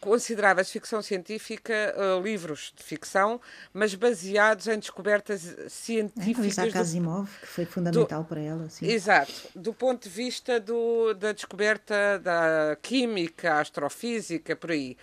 [0.00, 3.40] considerava-se ficção científica uh, livros de ficção,
[3.72, 6.44] mas baseados em descobertas científicas.
[6.44, 8.68] É, Isaac Asimov, que foi fundamental do, para ela.
[8.68, 8.86] Sim.
[8.86, 14.96] Exato, do ponto de vista do, da descoberta da química, astrofísica, por aí.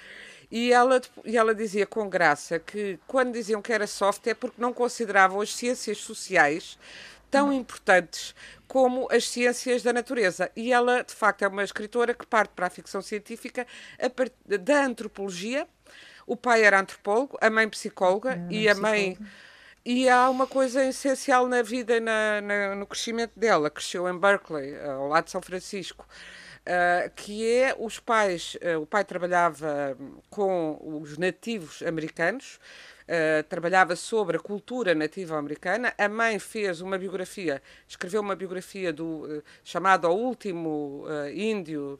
[0.50, 4.62] E ela, e ela dizia com graça que quando diziam que era soft é porque
[4.62, 6.78] não consideravam as ciências sociais
[7.30, 8.36] tão importantes
[8.68, 10.52] como as ciências da natureza.
[10.56, 13.66] E ela, de facto, é uma escritora que parte para a ficção científica
[14.00, 15.68] a da antropologia.
[16.26, 19.18] O pai era antropólogo, a mãe psicóloga e a mãe
[19.90, 23.70] e há uma coisa essencial na vida na, na, no crescimento dela.
[23.70, 26.06] Cresceu em Berkeley, ao lado de São Francisco.
[26.68, 29.98] Uh, que é os pais, uh, o pai trabalhava
[30.30, 32.60] com os nativos americanos,
[33.08, 38.91] uh, trabalhava sobre a cultura nativa americana, a mãe fez uma biografia, escreveu uma biografia
[38.93, 42.00] do chamada O Último Índio,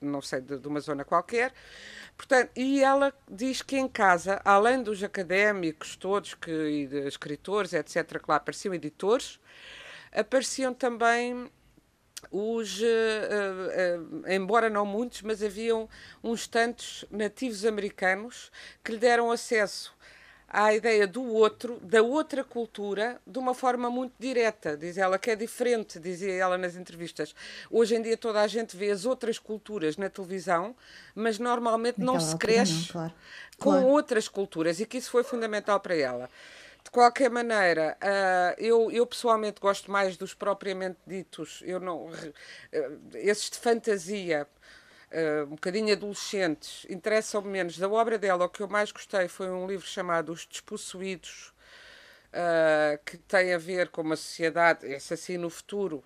[0.00, 1.52] não sei, de, de, uma zona qualquer,
[2.16, 7.72] portanto, e ela diz que em casa, além dos académicos todos, que, e de escritores,
[7.72, 9.40] etc., que lá apareciam, editores,
[10.12, 11.50] apareciam também
[12.30, 15.88] os, uh, uh, embora não muitos, mas haviam
[16.22, 18.50] uns tantos nativos americanos
[18.82, 19.95] que lhe deram acesso
[20.48, 24.76] à ideia do outro, da outra cultura, de uma forma muito direta.
[24.76, 27.34] Diz ela que é diferente, dizia ela nas entrevistas.
[27.70, 30.74] Hoje em dia toda a gente vê as outras culturas na televisão,
[31.14, 33.14] mas normalmente Naquela não se cresce não, claro.
[33.58, 33.86] com claro.
[33.86, 36.30] outras culturas e que isso foi fundamental para ela.
[36.84, 42.12] De qualquer maneira, uh, eu, eu pessoalmente gosto mais dos propriamente ditos, eu não, uh,
[43.14, 44.46] esses de fantasia,
[45.46, 47.78] um bocadinho adolescentes, interessam-me menos.
[47.78, 51.52] Da obra dela, o que eu mais gostei foi um livro chamado Os Despossuídos,
[53.04, 56.04] que tem a ver com uma sociedade, esse assim no futuro,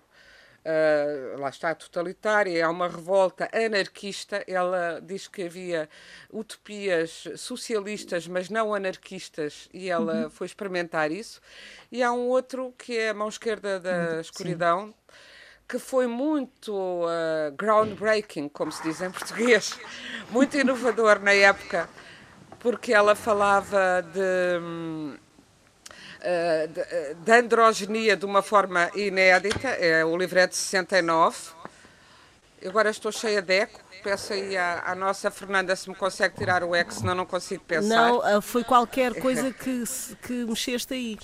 [0.65, 4.43] uh, lá está, totalitária, há uma revolta anarquista.
[4.47, 5.89] Ela diz que havia
[6.31, 10.29] utopias socialistas, mas não anarquistas, e ela uhum.
[10.29, 11.41] foi experimentar isso.
[11.91, 14.87] E há um outro que é a mão esquerda da escuridão.
[14.87, 14.93] Sim
[15.71, 19.79] que foi muito uh, groundbreaking, como se diz em português,
[20.29, 21.87] muito inovador na época,
[22.59, 25.17] porque ela falava de
[26.23, 29.69] eh, da androgenia de uma forma inédita.
[29.69, 31.37] É, o livro é de 69.
[32.65, 33.79] Agora estou cheia de eco.
[34.03, 37.63] Peço aí à, à, nossa Fernanda se me consegue tirar o eco, senão não consigo
[37.63, 38.09] pensar.
[38.09, 39.83] Não, eh, foi qualquer coisa que,
[40.21, 41.17] que mexeste aí.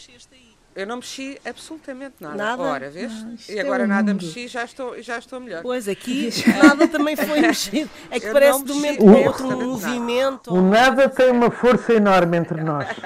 [0.77, 2.35] Eu não mexi absolutamente nada.
[2.35, 2.61] Nada?
[2.61, 3.11] Ora, vês?
[3.49, 5.63] e agora é nada mexi já estou, já estou melhor.
[5.63, 6.29] Pois, aqui
[6.63, 7.89] nada também foi mexido.
[8.11, 10.53] É que Eu parece de um momento para outro um movimento.
[10.53, 12.87] O nada tem uma força enorme entre nós.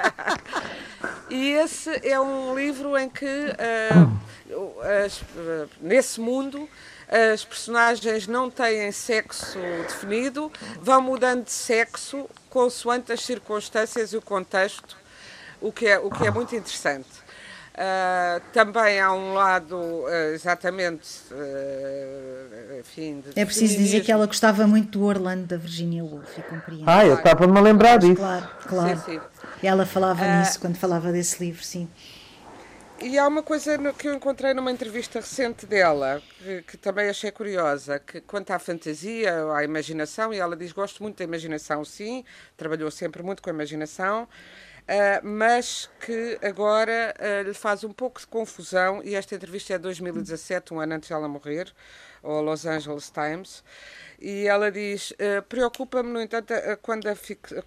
[1.29, 6.67] E esse é um livro em que, uh, as, uh, nesse mundo,
[7.07, 9.57] as personagens não têm sexo
[9.87, 14.97] definido, vão mudando de sexo consoante as circunstâncias e o contexto,
[15.61, 17.20] o que é, o que é muito interessante.
[17.71, 24.67] Uh, também há um lado uh, exatamente uh, enfim, é preciso dizer que ela gostava
[24.67, 26.83] muito do Orlando da Virginia Woolf e compreendo.
[26.85, 28.99] ah eu estava-me a lembrar disso claro, claro.
[28.99, 29.21] Sim,
[29.61, 29.67] sim.
[29.67, 31.87] ela falava nisso quando falava desse livro, sim
[33.03, 37.31] e há uma coisa que eu encontrei numa entrevista recente dela, que, que, também achei
[37.31, 42.23] curiosa, que quanto à fantasia, à imaginação, e ela diz, gosto muito da imaginação, sim,
[42.55, 44.70] trabalhou sempre muito com a imaginação, Uh,
[45.23, 49.83] mas que agora uh, lhe faz um pouco de confusão, e esta entrevista é de
[49.83, 51.71] 2017, um ano antes dela morrer,
[52.23, 53.63] ao Los Angeles Times,
[54.19, 57.15] e ela diz: uh, Preocupa-me, no entanto, quando a,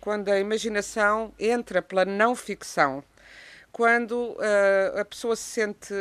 [0.00, 3.02] quando a imaginação entra pela não ficção.
[3.72, 4.36] Quando
[4.96, 5.92] a pessoa se sente,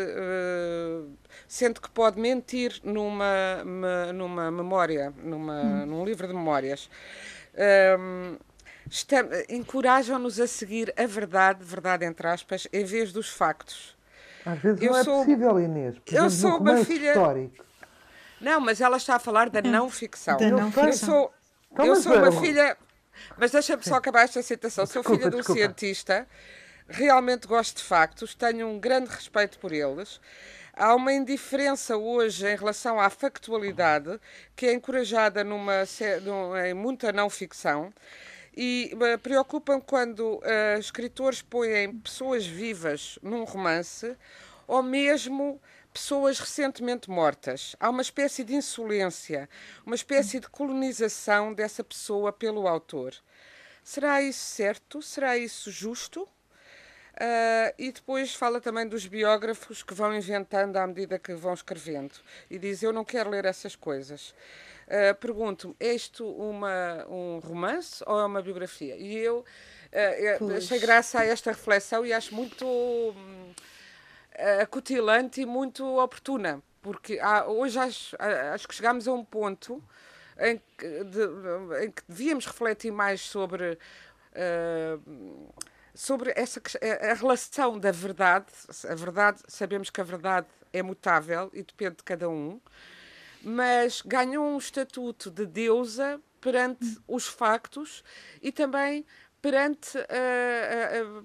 [1.48, 3.64] sente que pode mentir numa,
[4.14, 5.86] numa memória, numa, hum.
[5.88, 6.88] num livro de memórias
[9.50, 13.96] encorajam-nos a seguir a verdade, verdade entre aspas, em vez dos factos.
[14.46, 15.96] Às vezes eu não é sou, possível, Inês.
[16.12, 17.10] Eu sou uma filha.
[17.10, 17.66] Histórico.
[18.42, 20.38] Não, mas ela está a falar da não ficção.
[20.38, 20.88] Da não ficção.
[20.88, 21.34] Eu sou,
[21.72, 22.78] então, eu sou uma filha.
[23.38, 24.84] Mas deixa-me só acabar esta citação.
[24.84, 25.62] Desculpa, sou filha de um desculpa.
[25.62, 26.28] cientista,
[26.88, 30.20] realmente gosto de factos, tenho um grande respeito por eles.
[30.76, 34.20] Há uma indiferença hoje em relação à factualidade
[34.56, 35.84] que é encorajada numa,
[36.68, 37.94] em muita não ficção
[38.56, 44.16] e uh, preocupam quando uh, escritores põem pessoas vivas num romance
[44.68, 45.62] ou mesmo
[45.94, 47.76] pessoas recentemente mortas.
[47.80, 49.50] Há uma espécie de insolência,
[49.86, 53.14] uma espécie de colonização dessa pessoa pelo autor.
[53.84, 55.02] Será isso certo?
[55.02, 56.28] Será isso justo?
[57.14, 62.14] Uh, e depois fala também dos biógrafos que vão inventando à medida que vão escrevendo.
[62.50, 64.34] E diz: Eu não quero ler essas coisas.
[64.88, 68.96] Uh, Pergunto-me, é isto uma, um romance ou é uma biografia?
[68.98, 69.46] E eu
[70.42, 73.54] uh, achei graça a esta reflexão e acho muito uh,
[74.62, 78.16] acutilante e muito oportuna, porque há, hoje acho,
[78.54, 79.82] acho que chegámos a um ponto
[80.40, 83.78] em que, de, em que devíamos refletir mais sobre.
[84.34, 85.54] Uh,
[85.94, 86.62] sobre essa
[87.10, 88.48] a relação da verdade,
[88.90, 92.60] a verdade, sabemos que a verdade é mutável e depende de cada um,
[93.42, 98.04] mas ganhou um estatuto de deusa perante os factos
[98.42, 99.06] e também
[99.42, 100.02] perante uh,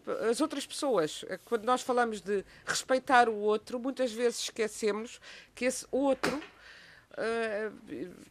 [0.06, 1.24] uh, as outras pessoas.
[1.44, 5.20] Quando nós falamos de respeitar o outro, muitas vezes esquecemos
[5.54, 6.42] que esse outro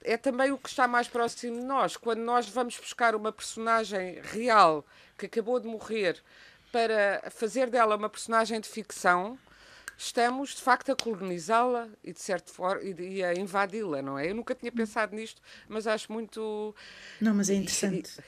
[0.04, 1.98] é também o que está mais próximo de nós.
[1.98, 4.86] Quando nós vamos buscar uma personagem real
[5.18, 6.22] que acabou de morrer
[6.72, 9.38] para fazer dela uma personagem de ficção,
[9.98, 14.30] estamos de facto a colonizá-la e de certo for, e, a invadi-la, não é?
[14.30, 16.76] Eu nunca tinha pensado nisto, mas acho muito.
[17.20, 18.20] Não, mas é interessante.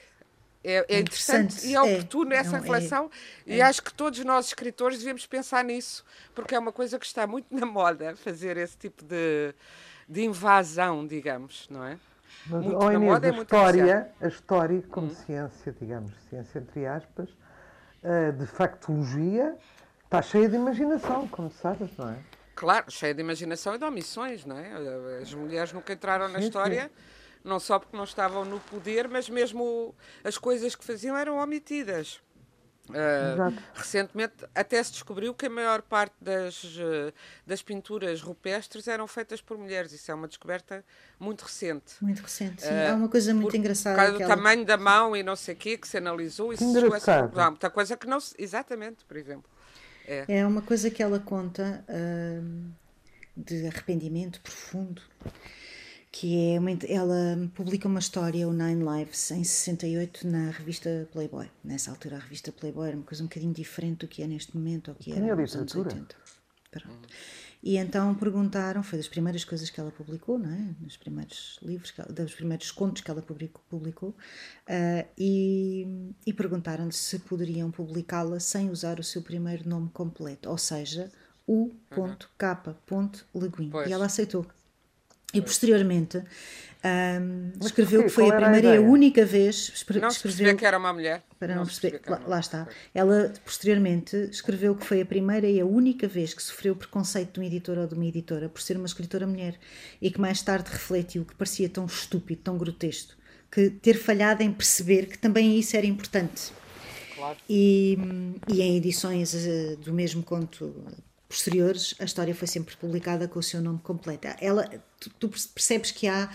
[0.61, 3.09] É, é, é interessante, interessante, e é oportuno é, essa não, reflexão
[3.47, 6.03] é, e acho que todos nós escritores devemos pensar nisso
[6.35, 9.55] porque é uma coisa que está muito na moda fazer esse tipo de,
[10.09, 11.97] de invasão, digamos, não é?
[12.47, 15.15] Mas, muito na Inês, moda a é história, a história como hum.
[15.15, 19.55] ciência, digamos, ciência entre aspas, uh, de factologia,
[20.03, 22.17] está cheia de imaginação, como sabes, não é?
[22.55, 25.21] Claro, cheia de imaginação e de omissões, não é?
[25.21, 26.83] As mulheres nunca entraram na sim, história.
[26.83, 31.37] Sim não só porque não estavam no poder, mas mesmo as coisas que faziam eram
[31.37, 32.21] omitidas.
[32.89, 37.13] Uh, recentemente até se descobriu que a maior parte das, uh,
[37.45, 39.91] das pinturas rupestres eram feitas por mulheres.
[39.91, 40.83] Isso é uma descoberta
[41.19, 41.93] muito recente.
[42.01, 42.69] Muito recente, sim.
[42.69, 43.95] Uh, é uma coisa muito por, engraçada.
[43.95, 46.57] Por causa do tamanho da mão e não sei o quê que se analisou e
[46.57, 47.31] se conclusão.
[47.49, 48.33] Muita coisa que não se...
[48.37, 49.49] Exatamente, por exemplo.
[50.07, 50.39] É.
[50.39, 51.85] é uma coisa que ela conta
[53.37, 55.03] de arrependimento profundo
[56.11, 61.49] que é uma, ela publica uma história, o Nine Lives, em 68 na revista Playboy.
[61.63, 64.57] Nessa altura a revista Playboy era uma coisa um bocadinho diferente do que é neste
[64.57, 66.15] momento, ou que era nos anos 80.
[66.71, 67.07] Pronto.
[67.61, 70.75] E então perguntaram, foi das primeiras coisas que ela publicou, não é?
[70.79, 73.21] Dos primeiros livros, dos primeiros contos que ela
[73.69, 80.49] publicou, uh, e, e perguntaram-lhe se poderiam publicá-la sem usar o seu primeiro nome completo,
[80.49, 81.11] ou seja,
[81.45, 82.11] u.k.leguin.
[83.87, 84.45] E ela aceitou.
[85.33, 86.23] E posteriormente
[86.81, 89.85] um, escreveu que foi a primeira e a única vez.
[89.99, 91.23] Não escreveu que era uma mulher.
[91.37, 92.67] Para não, não perceber, lá, lá, está.
[92.93, 97.39] Ela posteriormente escreveu que foi a primeira e a única vez que sofreu preconceito de
[97.41, 99.59] um editor ou de uma editora por ser uma escritora mulher
[100.01, 103.13] e que mais tarde refletiu que parecia tão estúpido, tão grotesco,
[103.51, 106.51] que ter falhado em perceber que também isso era importante.
[107.15, 107.37] Claro.
[107.49, 107.97] E,
[108.47, 110.73] e em edições eh, do mesmo conto
[111.29, 114.27] posteriores, a história foi sempre publicada com o seu nome completo.
[114.41, 114.67] Ela,
[114.99, 116.27] tu, tu percebes que há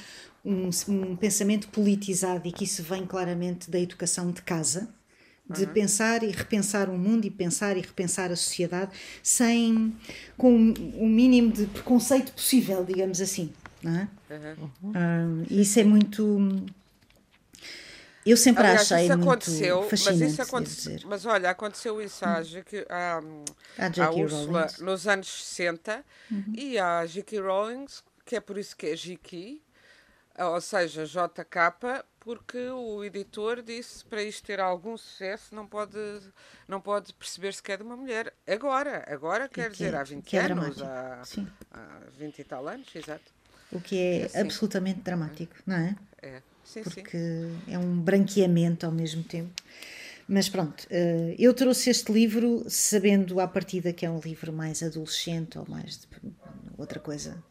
[0.45, 4.89] um, um, pensamento politizado e que isso vem claramente da educação de casa,
[5.51, 5.73] de uhum.
[5.73, 9.95] pensar e repensar o mundo e pensar e repensar a sociedade sem
[10.39, 13.53] com o mínimo de preconceito possível, digamos assim.
[13.83, 14.09] Não é?
[14.31, 14.71] Uhum.
[14.85, 16.65] Um, isso é muito
[18.27, 22.25] eu sempre Aliás, achei isso muito aconteceu, fascinante, mas isso aconteceu, mas olha, aconteceu isso
[22.25, 22.39] à,
[22.89, 23.21] à,
[23.79, 26.53] à, à Úrsula nos anos 60 uhum.
[26.57, 27.41] e à J.K.
[27.41, 27.87] Rowling,
[28.25, 29.63] que é por isso que é J.K.,
[30.37, 35.97] ou seja, JK, porque o editor disse para isto ter algum sucesso não pode,
[36.67, 38.33] não pode perceber-se que é de uma mulher.
[38.47, 41.23] Agora, agora quer que, dizer, há 20 é anos, há,
[41.71, 43.33] há 20 e tal anos, exato.
[43.71, 44.39] O que é, é assim.
[44.41, 45.97] absolutamente dramático, não é?
[46.21, 46.43] É.
[46.65, 47.59] Sim, porque sim.
[47.69, 49.53] é um branqueamento ao mesmo tempo.
[50.27, 54.83] Mas pronto, eh, eu trouxe este livro sabendo à partida que é um livro mais
[54.83, 56.07] adolescente ou mais de
[56.79, 57.43] outra coisa,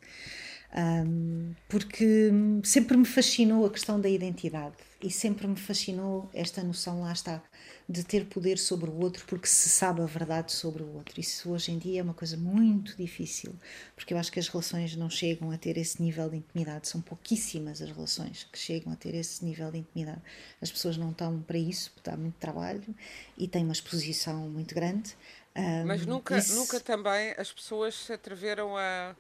[1.70, 2.32] porque
[2.64, 7.44] sempre me fascinou a questão da identidade e sempre me fascinou esta noção, lá está,
[7.88, 11.20] de ter poder sobre o outro porque se sabe a verdade sobre o outro.
[11.20, 13.54] Isso hoje em dia é uma coisa muito difícil,
[13.96, 16.88] porque eu acho que as relações não chegam a ter esse nível de intimidade.
[16.88, 20.22] São pouquíssimas as relações que chegam a ter esse nível de intimidade.
[20.62, 22.96] As pessoas não estão para isso, porque dá muito trabalho
[23.38, 25.16] e têm uma exposição muito grande.
[25.56, 26.56] Um, Mas nunca, isso...
[26.56, 29.16] nunca também as pessoas se atreveram a,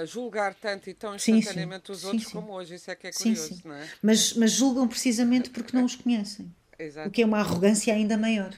[0.00, 1.92] a julgar tanto e tão instantaneamente sim, sim.
[1.92, 2.74] os outros sim, como hoje.
[2.76, 3.86] Isso é que é curioso, não é?
[4.00, 6.50] Mas, mas julgam precisamente porque não os conhecem.
[6.78, 7.08] Exato.
[7.08, 8.52] O que é uma arrogância ainda maior.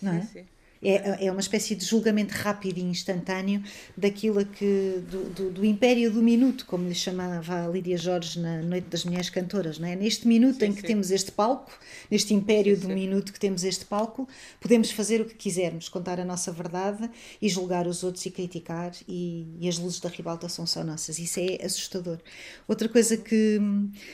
[0.00, 0.22] Não é?
[0.22, 0.46] Sim.
[0.82, 3.62] É, é uma espécie de julgamento rápido e instantâneo
[3.96, 8.60] daquilo que do, do, do, império do minuto, como lhe chamava a Lídia Jorge na
[8.62, 9.94] Noite das Mulheres Cantoras, não é?
[9.94, 10.88] Neste minuto sim, em que sim.
[10.88, 11.70] temos este palco,
[12.10, 14.28] neste império sim, do minuto que temos este palco,
[14.60, 17.08] podemos fazer o que quisermos, contar a nossa verdade
[17.40, 21.18] e julgar os outros e criticar e, e as luzes da ribalta são só nossas.
[21.20, 22.18] Isso é assustador.
[22.66, 23.60] Outra coisa que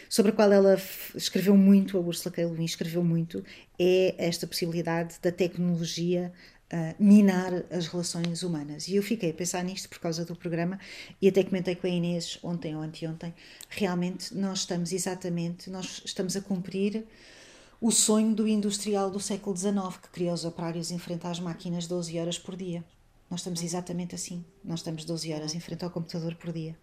[0.09, 0.79] sobre a qual ela
[1.15, 2.45] escreveu muito, a Ursula K.
[2.45, 3.43] Le Guin escreveu muito,
[3.79, 6.33] é esta possibilidade da tecnologia
[6.73, 8.89] uh, minar as relações humanas.
[8.89, 10.79] E eu fiquei a pensar nisto por causa do programa
[11.21, 13.35] e até comentei com a Inês ontem ou anteontem.
[13.69, 17.05] Realmente nós estamos exatamente, nós estamos a cumprir
[17.81, 21.87] o sonho do industrial do século XIX, que queria os operários em frente às máquinas
[21.87, 22.85] 12 horas por dia.
[23.31, 24.45] Nós estamos exatamente assim.
[24.65, 26.77] Nós estamos 12 horas em frente ao computador por dia.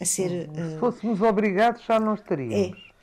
[0.00, 0.30] A ser.
[0.30, 2.78] Se ah, fôssemos obrigados, já não estaríamos.
[2.78, 2.96] É.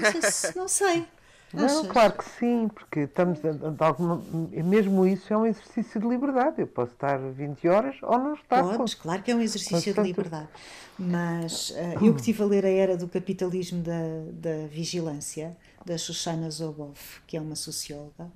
[0.00, 0.52] Não sei.
[0.56, 1.06] não sei.
[1.52, 4.22] Não, claro que sim, porque estamos de, de alguma,
[4.64, 6.60] mesmo isso é um exercício de liberdade.
[6.60, 8.62] Eu posso estar 20 horas ou não estar.
[8.62, 9.02] Podes, com...
[9.02, 10.48] claro que é um exercício de liberdade.
[10.96, 14.00] Mas uh, eu que estive a ler a Era do Capitalismo da,
[14.32, 18.30] da Vigilância, da Shoshana Zoboff, que é uma socióloga,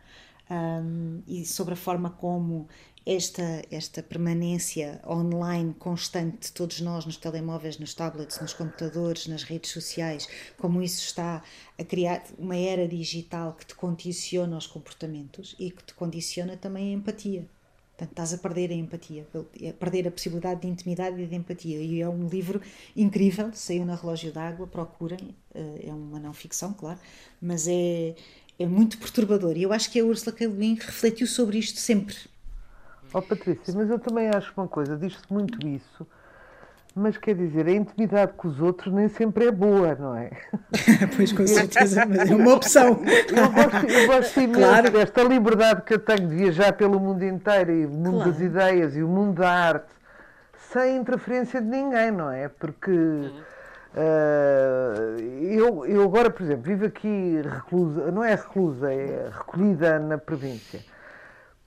[0.51, 2.69] um, e sobre a forma como
[3.07, 9.43] esta, esta permanência online constante de todos nós nos telemóveis, nos tablets, nos computadores, nas
[9.43, 11.43] redes sociais, como isso está
[11.79, 16.91] a criar uma era digital que te condiciona os comportamentos e que te condiciona também
[16.91, 17.47] a empatia.
[17.97, 19.25] Portanto, estás a perder a empatia,
[19.69, 21.79] a perder a possibilidade de intimidade e de empatia.
[21.79, 22.61] E é um livro
[22.97, 26.99] incrível, saiu na Relógio d'Água, procurem, eh, é uma não ficção, claro,
[27.41, 28.17] mas é,
[28.59, 29.57] é muito perturbador.
[29.57, 30.45] E eu acho que a Ursula K.
[30.45, 32.17] Le Guin refletiu sobre isto sempre,
[33.15, 36.05] Oh Patrícia, mas eu também acho uma coisa, diz-se muito isso,
[36.97, 40.33] mas quer dizer, a intimidade com os outros nem sempre é boa, não é?
[41.15, 43.01] pois com certeza, mas é uma opção.
[43.37, 44.91] Eu gosto, eu gosto imenso claro.
[44.91, 48.33] desta liberdade que eu tenho de viajar pelo mundo inteiro e o mundo claro.
[48.33, 49.95] das ideias e o mundo da arte
[50.73, 52.49] sem interferência de ninguém, não é?
[52.49, 53.31] Porque uh,
[55.21, 60.81] eu, eu agora, por exemplo, vivo aqui reclusa, não é reclusa, é recolhida na província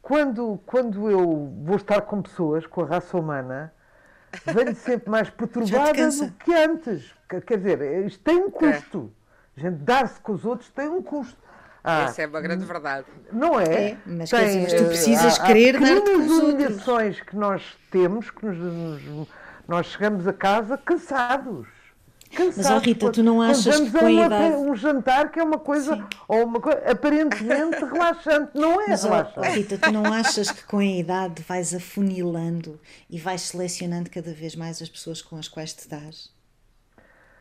[0.08, 3.74] quando, quando eu vou estar com pessoas, com a raça humana,
[4.45, 7.14] venho sempre mais perturbada do que antes.
[7.28, 9.12] Quer dizer, isto tem um custo.
[9.58, 9.60] É.
[9.60, 11.38] A gente dar-se com os outros tem um custo.
[11.84, 13.05] Ah, Essa é uma grande verdade.
[13.34, 13.89] Não é?
[13.89, 17.78] é mas, tem, dizer, mas tu precisas há, querer dar-te com os humilhações que nós
[17.91, 19.28] temos, que nos, nos,
[19.68, 21.68] nós chegamos a casa cansados.
[22.30, 24.55] Cansados, Mas, oh Rita, tu não achas que com a idade...
[24.55, 29.47] um jantar que é uma coisa, ou uma coisa aparentemente relaxante, não é Mas, relaxante.
[29.47, 34.32] Oh, Rita, tu não achas que com a idade vais afunilando e vais selecionando cada
[34.34, 36.36] vez mais as pessoas com as quais te dás?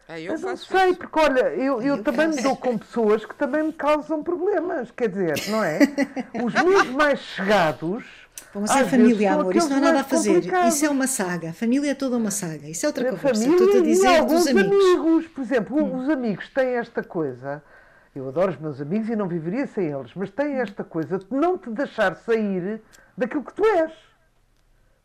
[0.08, 0.98] É, eu Mas não sei, isso.
[0.98, 4.90] porque olha, eu, eu, eu também me dou com pessoas que também me causam problemas,
[4.92, 5.80] quer dizer, não é?
[6.44, 8.04] Os meus mais chegados
[8.52, 10.42] Vamos ser família, amor, isso não há nada a fazer.
[10.66, 11.52] Isso é uma saga.
[11.52, 12.68] Família é toda uma saga.
[12.68, 13.34] Isso é outra coisa.
[13.34, 14.72] Família Estou a dizer e alguns amigos.
[14.72, 15.26] amigos.
[15.28, 15.96] Por exemplo, hum.
[15.98, 17.62] os amigos têm esta coisa.
[18.14, 21.26] Eu adoro os meus amigos e não viveria sem eles, mas têm esta coisa de
[21.30, 22.80] não te deixar sair
[23.16, 23.92] daquilo que tu és.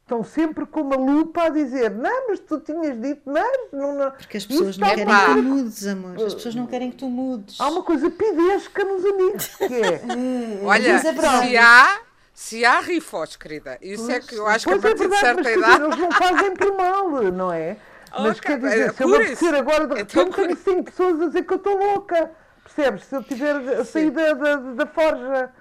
[0.03, 3.97] Estão sempre com uma lupa a dizer, não, mas tu tinhas dito, mas não.
[3.97, 4.11] não.
[4.11, 6.25] Porque as pessoas não querem que tu mudes, amor.
[6.25, 7.59] As pessoas não querem que tu mudes.
[7.59, 10.01] Há uma coisa pidesca nos amigos, que é.
[10.63, 11.99] Olha, é se há
[12.33, 15.15] se há rifos, querida, isso pois, é que eu acho que a partir é verdade,
[15.15, 15.83] de certa mas, idade.
[15.83, 17.77] Eles não fazem por mal, não é?
[18.19, 21.27] Mas quer dizer, é, se eu apetecer agora, de então, repente tenho cinco pessoas a
[21.27, 22.31] dizer que eu estou louca.
[22.63, 23.05] Percebes?
[23.05, 25.51] Se eu tiver a sair da, da, da forja.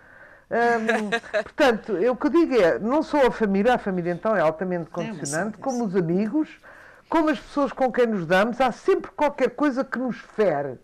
[0.51, 1.11] Um,
[1.43, 4.41] portanto, eu, o que eu digo é, não só a família, a família então é
[4.41, 6.49] altamente condicionante, é como os amigos,
[7.09, 10.79] como as pessoas com quem nos damos, há sempre qualquer coisa que nos fere.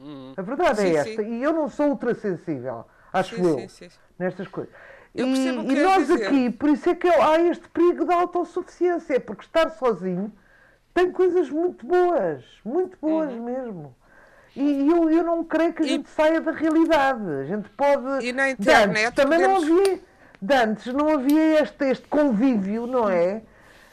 [0.00, 0.32] Hum.
[0.36, 1.22] A verdade é sim, é esta.
[1.22, 1.38] Sim.
[1.38, 4.72] E eu não sou ultrassensível, acho sim, eu, nestas coisas.
[5.18, 6.26] Eu percebo e, e nós dizer.
[6.26, 10.32] aqui, por isso é que há este perigo da autossuficiência, é porque estar sozinho
[10.94, 13.44] tem coisas muito boas, muito boas uhum.
[13.44, 13.96] mesmo.
[14.56, 17.30] E eu, eu não creio que a gente saia da realidade.
[17.30, 18.26] A gente pode.
[18.26, 19.06] E na internet.
[19.06, 19.68] Antes, também podemos...
[19.68, 20.00] não havia.
[20.40, 23.42] De antes não havia este, este convívio, não é?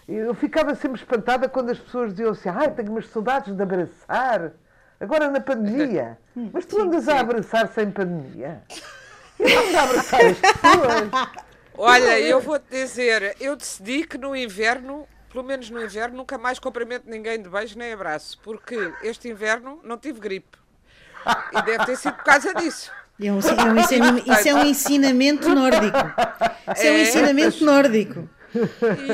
[0.08, 4.52] Eu ficava sempre espantada quando as pessoas diziam assim: ai, tenho umas saudades de abraçar.
[5.00, 6.18] Agora na pandemia.
[6.54, 7.12] Mas tu andas sim.
[7.12, 8.64] a abraçar sem pandemia?
[9.54, 10.38] Não pessoas.
[11.78, 16.58] Olha, eu vou-te dizer, eu decidi que no inverno, pelo menos no inverno, nunca mais
[16.58, 20.58] cumprimento ninguém de beijo nem abraço, porque este inverno não tive gripe.
[21.52, 22.92] E deve ter sido por causa disso.
[23.22, 25.98] É um, é um isso é um ensinamento nórdico.
[26.76, 27.02] Isso é, um é.
[27.02, 28.30] ensinamento nórdico.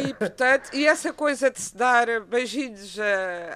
[0.08, 3.06] E, portanto, e essa coisa de se dar beijinhos a,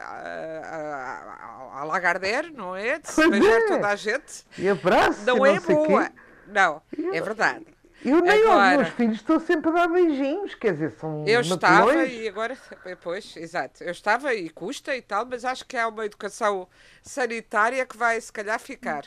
[0.01, 2.97] a, a, a Lagardère, não é?
[2.99, 3.67] De se beijar é.
[3.67, 4.45] toda a gente.
[4.57, 6.05] E abraço, não, não é boa.
[6.05, 6.11] Quê.
[6.47, 6.81] Não,
[7.13, 7.65] é verdade.
[8.03, 11.41] Eu nem agora, aos meus filhos estou sempre a dar beijinhos, quer dizer, são Eu
[11.41, 12.55] estava e agora,
[13.01, 16.67] pois, exato, eu estava e custa e tal, mas acho que há uma educação
[17.01, 19.05] sanitária que vai se calhar ficar.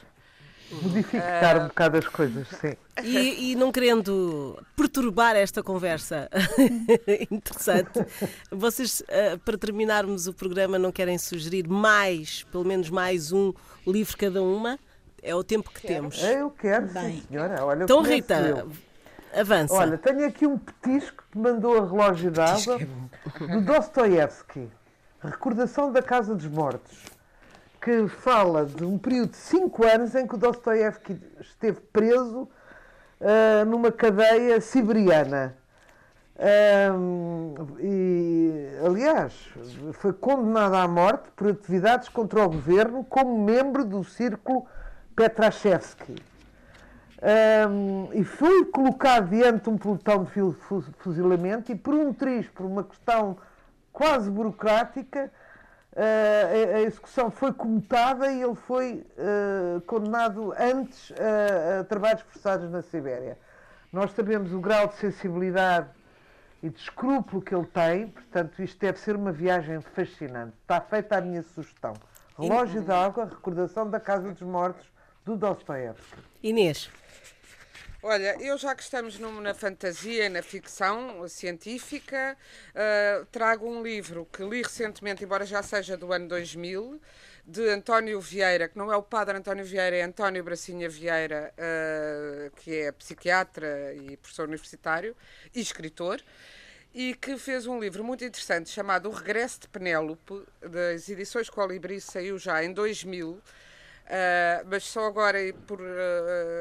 [0.70, 1.60] Modificar uh...
[1.60, 2.76] um bocado as coisas, sim.
[3.02, 6.28] E, e não querendo perturbar esta conversa
[7.30, 8.04] interessante,
[8.50, 13.54] vocês, uh, para terminarmos o programa, não querem sugerir mais, pelo menos mais um
[13.86, 14.78] livro cada uma?
[15.22, 16.22] É o tempo que temos.
[16.22, 17.16] É, eu quero, Bem.
[17.16, 17.64] sim, senhora.
[17.64, 18.70] Olha, então, Rita, eu.
[19.38, 19.74] avança.
[19.74, 24.68] Olha, tenho aqui um petisco que mandou a relógio d'água é do Dostoiévski,
[25.20, 27.04] Recordação da Casa dos Mortos,
[27.80, 32.48] que fala de um período de cinco anos em que o Dostoiévski esteve preso
[33.20, 35.56] uh, numa cadeia siberiana.
[36.40, 39.34] Um, e, aliás,
[39.94, 44.64] foi condenado à morte por atividades contra o governo como membro do círculo
[45.18, 46.14] Petrashevsky.
[47.20, 50.30] Um, e foi colocado diante de um pelotão de
[50.98, 53.36] fuzilamento e por um triz, por uma questão
[53.92, 55.28] quase burocrática,
[55.92, 62.70] uh, a, execução foi comutada e ele foi uh, condenado antes a, a trabalhos forçados
[62.70, 63.36] na Sibéria.
[63.92, 65.88] Nós sabemos o grau de sensibilidade
[66.62, 70.54] e de escrúpulo que ele tem, portanto, isto deve ser uma viagem fascinante.
[70.62, 71.94] Está feita a minha sugestão.
[72.38, 74.88] Relógio d'Água, recordação da Casa dos Mortos,
[75.28, 76.16] do Dostoevsky.
[76.42, 76.88] Inês.
[78.02, 82.36] Olha, eu já que estamos na fantasia e na ficção científica,
[82.70, 87.00] uh, trago um livro que li recentemente, embora já seja do ano 2000,
[87.44, 92.50] de António Vieira, que não é o padre António Vieira, é António Bracinha Vieira, uh,
[92.56, 95.14] que é psiquiatra e professor universitário
[95.54, 96.22] e escritor,
[96.94, 102.00] e que fez um livro muito interessante chamado O Regresso de Penélope, das edições Colibri,
[102.00, 103.42] saiu já em 2000
[104.08, 105.84] Uh, mas só agora por, uh,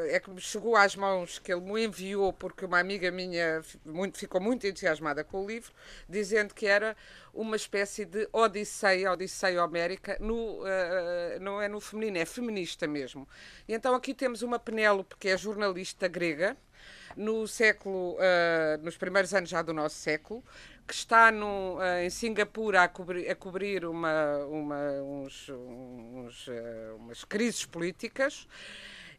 [0.09, 4.17] é que me chegou às mãos que ele me enviou, porque uma amiga minha muito,
[4.17, 5.71] ficou muito entusiasmada com o livro,
[6.09, 6.93] dizendo que era
[7.33, 13.25] uma espécie de Odisseia, Odisseia Homérica, no, uh, não é no feminino, é feminista mesmo.
[13.65, 16.57] E então aqui temos uma Penélope, que é jornalista grega,
[17.17, 18.17] no século,
[18.81, 20.43] nos primeiros anos já do nosso século,
[20.87, 26.95] que está no, uh, em Singapura a cobrir, a cobrir uma, uma, uns, uns, uh,
[26.95, 28.47] umas crises políticas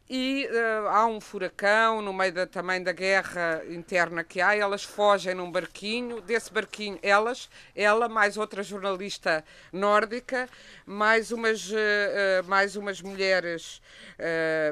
[0.09, 4.83] e uh, há um furacão no meio da, também da guerra interna que há, elas
[4.83, 10.49] fogem num barquinho, desse barquinho elas, ela mais outra jornalista nórdica,
[10.83, 13.81] mais umas, uh, mais umas mulheres,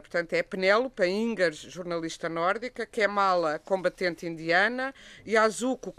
[0.01, 4.93] portanto é Penélope, a Ingers, jornalista nórdica, que é Mala, combatente indiana,
[5.25, 5.93] e Azuko,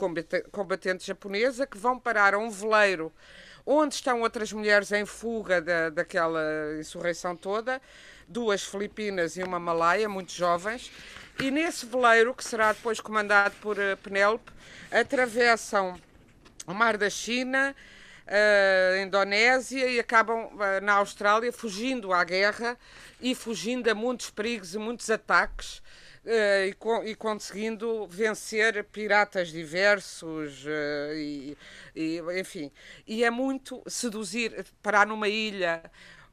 [0.51, 3.12] combatente japonesa, que vão parar a um veleiro
[3.70, 6.41] onde estão outras mulheres em fuga da, daquela
[6.80, 7.82] insurreição toda,
[8.29, 10.93] duas filipinas e uma malaia, muito jovens,
[11.41, 14.53] e nesse veleiro, que será depois comandado por uh, Penélope,
[14.91, 15.99] atravessam
[16.66, 17.74] o Mar da China,
[18.26, 22.76] a Indonésia e acabam uh, na Austrália, fugindo à guerra
[23.20, 25.81] e fugindo a muitos perigos e muitos ataques.
[26.26, 26.74] E,
[27.07, 30.62] e, conseguindo vencer piratas diversos
[31.14, 31.57] e,
[31.97, 32.70] e, enfim
[33.07, 35.81] e é muito seduzir parar numa ilha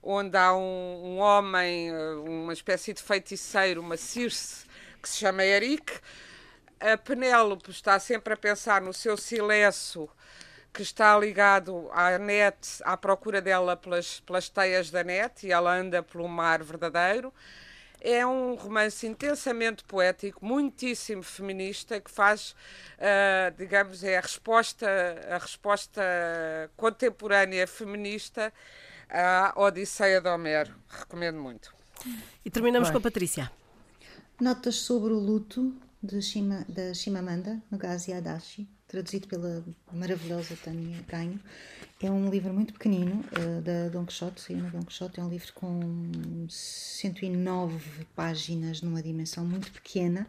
[0.05, 4.65] onde há um, um, homem uma espécie de feiticeiro uma Circe
[5.01, 5.99] que se chama Eric
[6.79, 10.09] a Penélope está sempre a pensar no seu silêncio
[10.75, 15.73] que está ligado à net, à procura dela pelas, pelas teias da net, e ela
[15.73, 17.33] anda pelo mar verdadeiro.
[18.01, 22.51] É um romance intensamente poético, muitíssimo feminista, que faz,
[22.99, 24.85] uh, digamos, é a resposta,
[25.31, 26.01] a resposta
[26.75, 28.53] contemporânea feminista
[29.09, 30.73] à Odisseia de Homero.
[30.87, 31.73] Recomendo muito.
[32.43, 32.93] E terminamos Vai.
[32.93, 33.51] com a Patrícia.
[34.39, 41.39] Notas sobre o luto de Shima, da Shimamanda Ngozi Adachi traduzido pela maravilhosa Tânia Ganho.
[42.01, 45.19] É um livro muito pequenino, uh, da Don Quixote, saiu no Don Quixote.
[45.19, 50.27] É um livro com 109 páginas numa dimensão muito pequena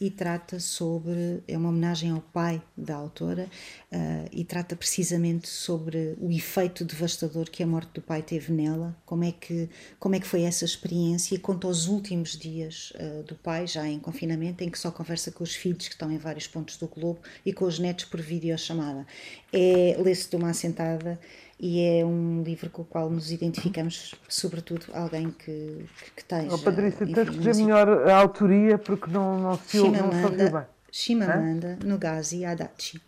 [0.00, 1.42] e trata sobre.
[1.46, 3.48] É uma homenagem ao pai da autora
[3.94, 8.96] uh, e trata precisamente sobre o efeito devastador que a morte do pai teve nela,
[9.06, 13.22] como é que, como é que foi essa experiência e conta os últimos dias uh,
[13.22, 16.18] do pai, já em confinamento, em que só conversa com os filhos que estão em
[16.18, 19.06] vários pontos do globo e com os netos por videochamada.
[19.52, 21.18] É lê-se de uma assentada
[21.58, 26.48] e é um livro com o qual nos identificamos, sobretudo alguém que, que, que esteja.
[26.52, 30.02] Oh, Patrícia, tens de dizer melhor a autoria porque não, não se ouve
[30.50, 30.62] bem.
[30.90, 33.00] Chimamanda Ngozi Adichie.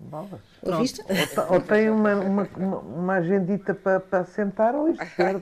[0.00, 0.40] Bolas.
[0.62, 1.02] Ouviste?
[1.02, 5.40] Ou, ou, tem uma, uma, uma agendita para, para sentar ou isto perde.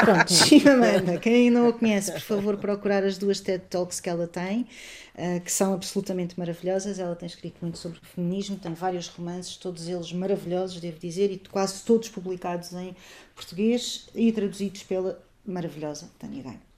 [0.00, 4.26] Pronto, Chimamanda, quem não a conhece, por favor, procurar as duas TED Talks que ela
[4.26, 4.66] tem,
[5.14, 6.98] uh, que são absolutamente maravilhosas.
[6.98, 11.38] Ela tem escrito muito sobre feminismo, tem vários romances, todos eles maravilhosos, devo dizer, e
[11.38, 12.96] quase todos publicados em
[13.34, 16.69] português e traduzidos pela maravilhosa Tânia Gaio.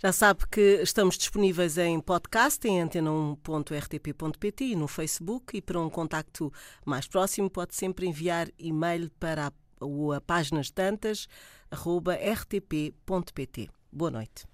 [0.00, 5.56] Já sabe que estamos disponíveis em podcast, em antena1.rtp.pt e no Facebook.
[5.56, 6.52] E para um contacto
[6.84, 11.26] mais próximo, pode sempre enviar e-mail para a, a páginas tantas,
[11.68, 13.70] arroba rtp.pt.
[13.90, 14.46] Boa noite.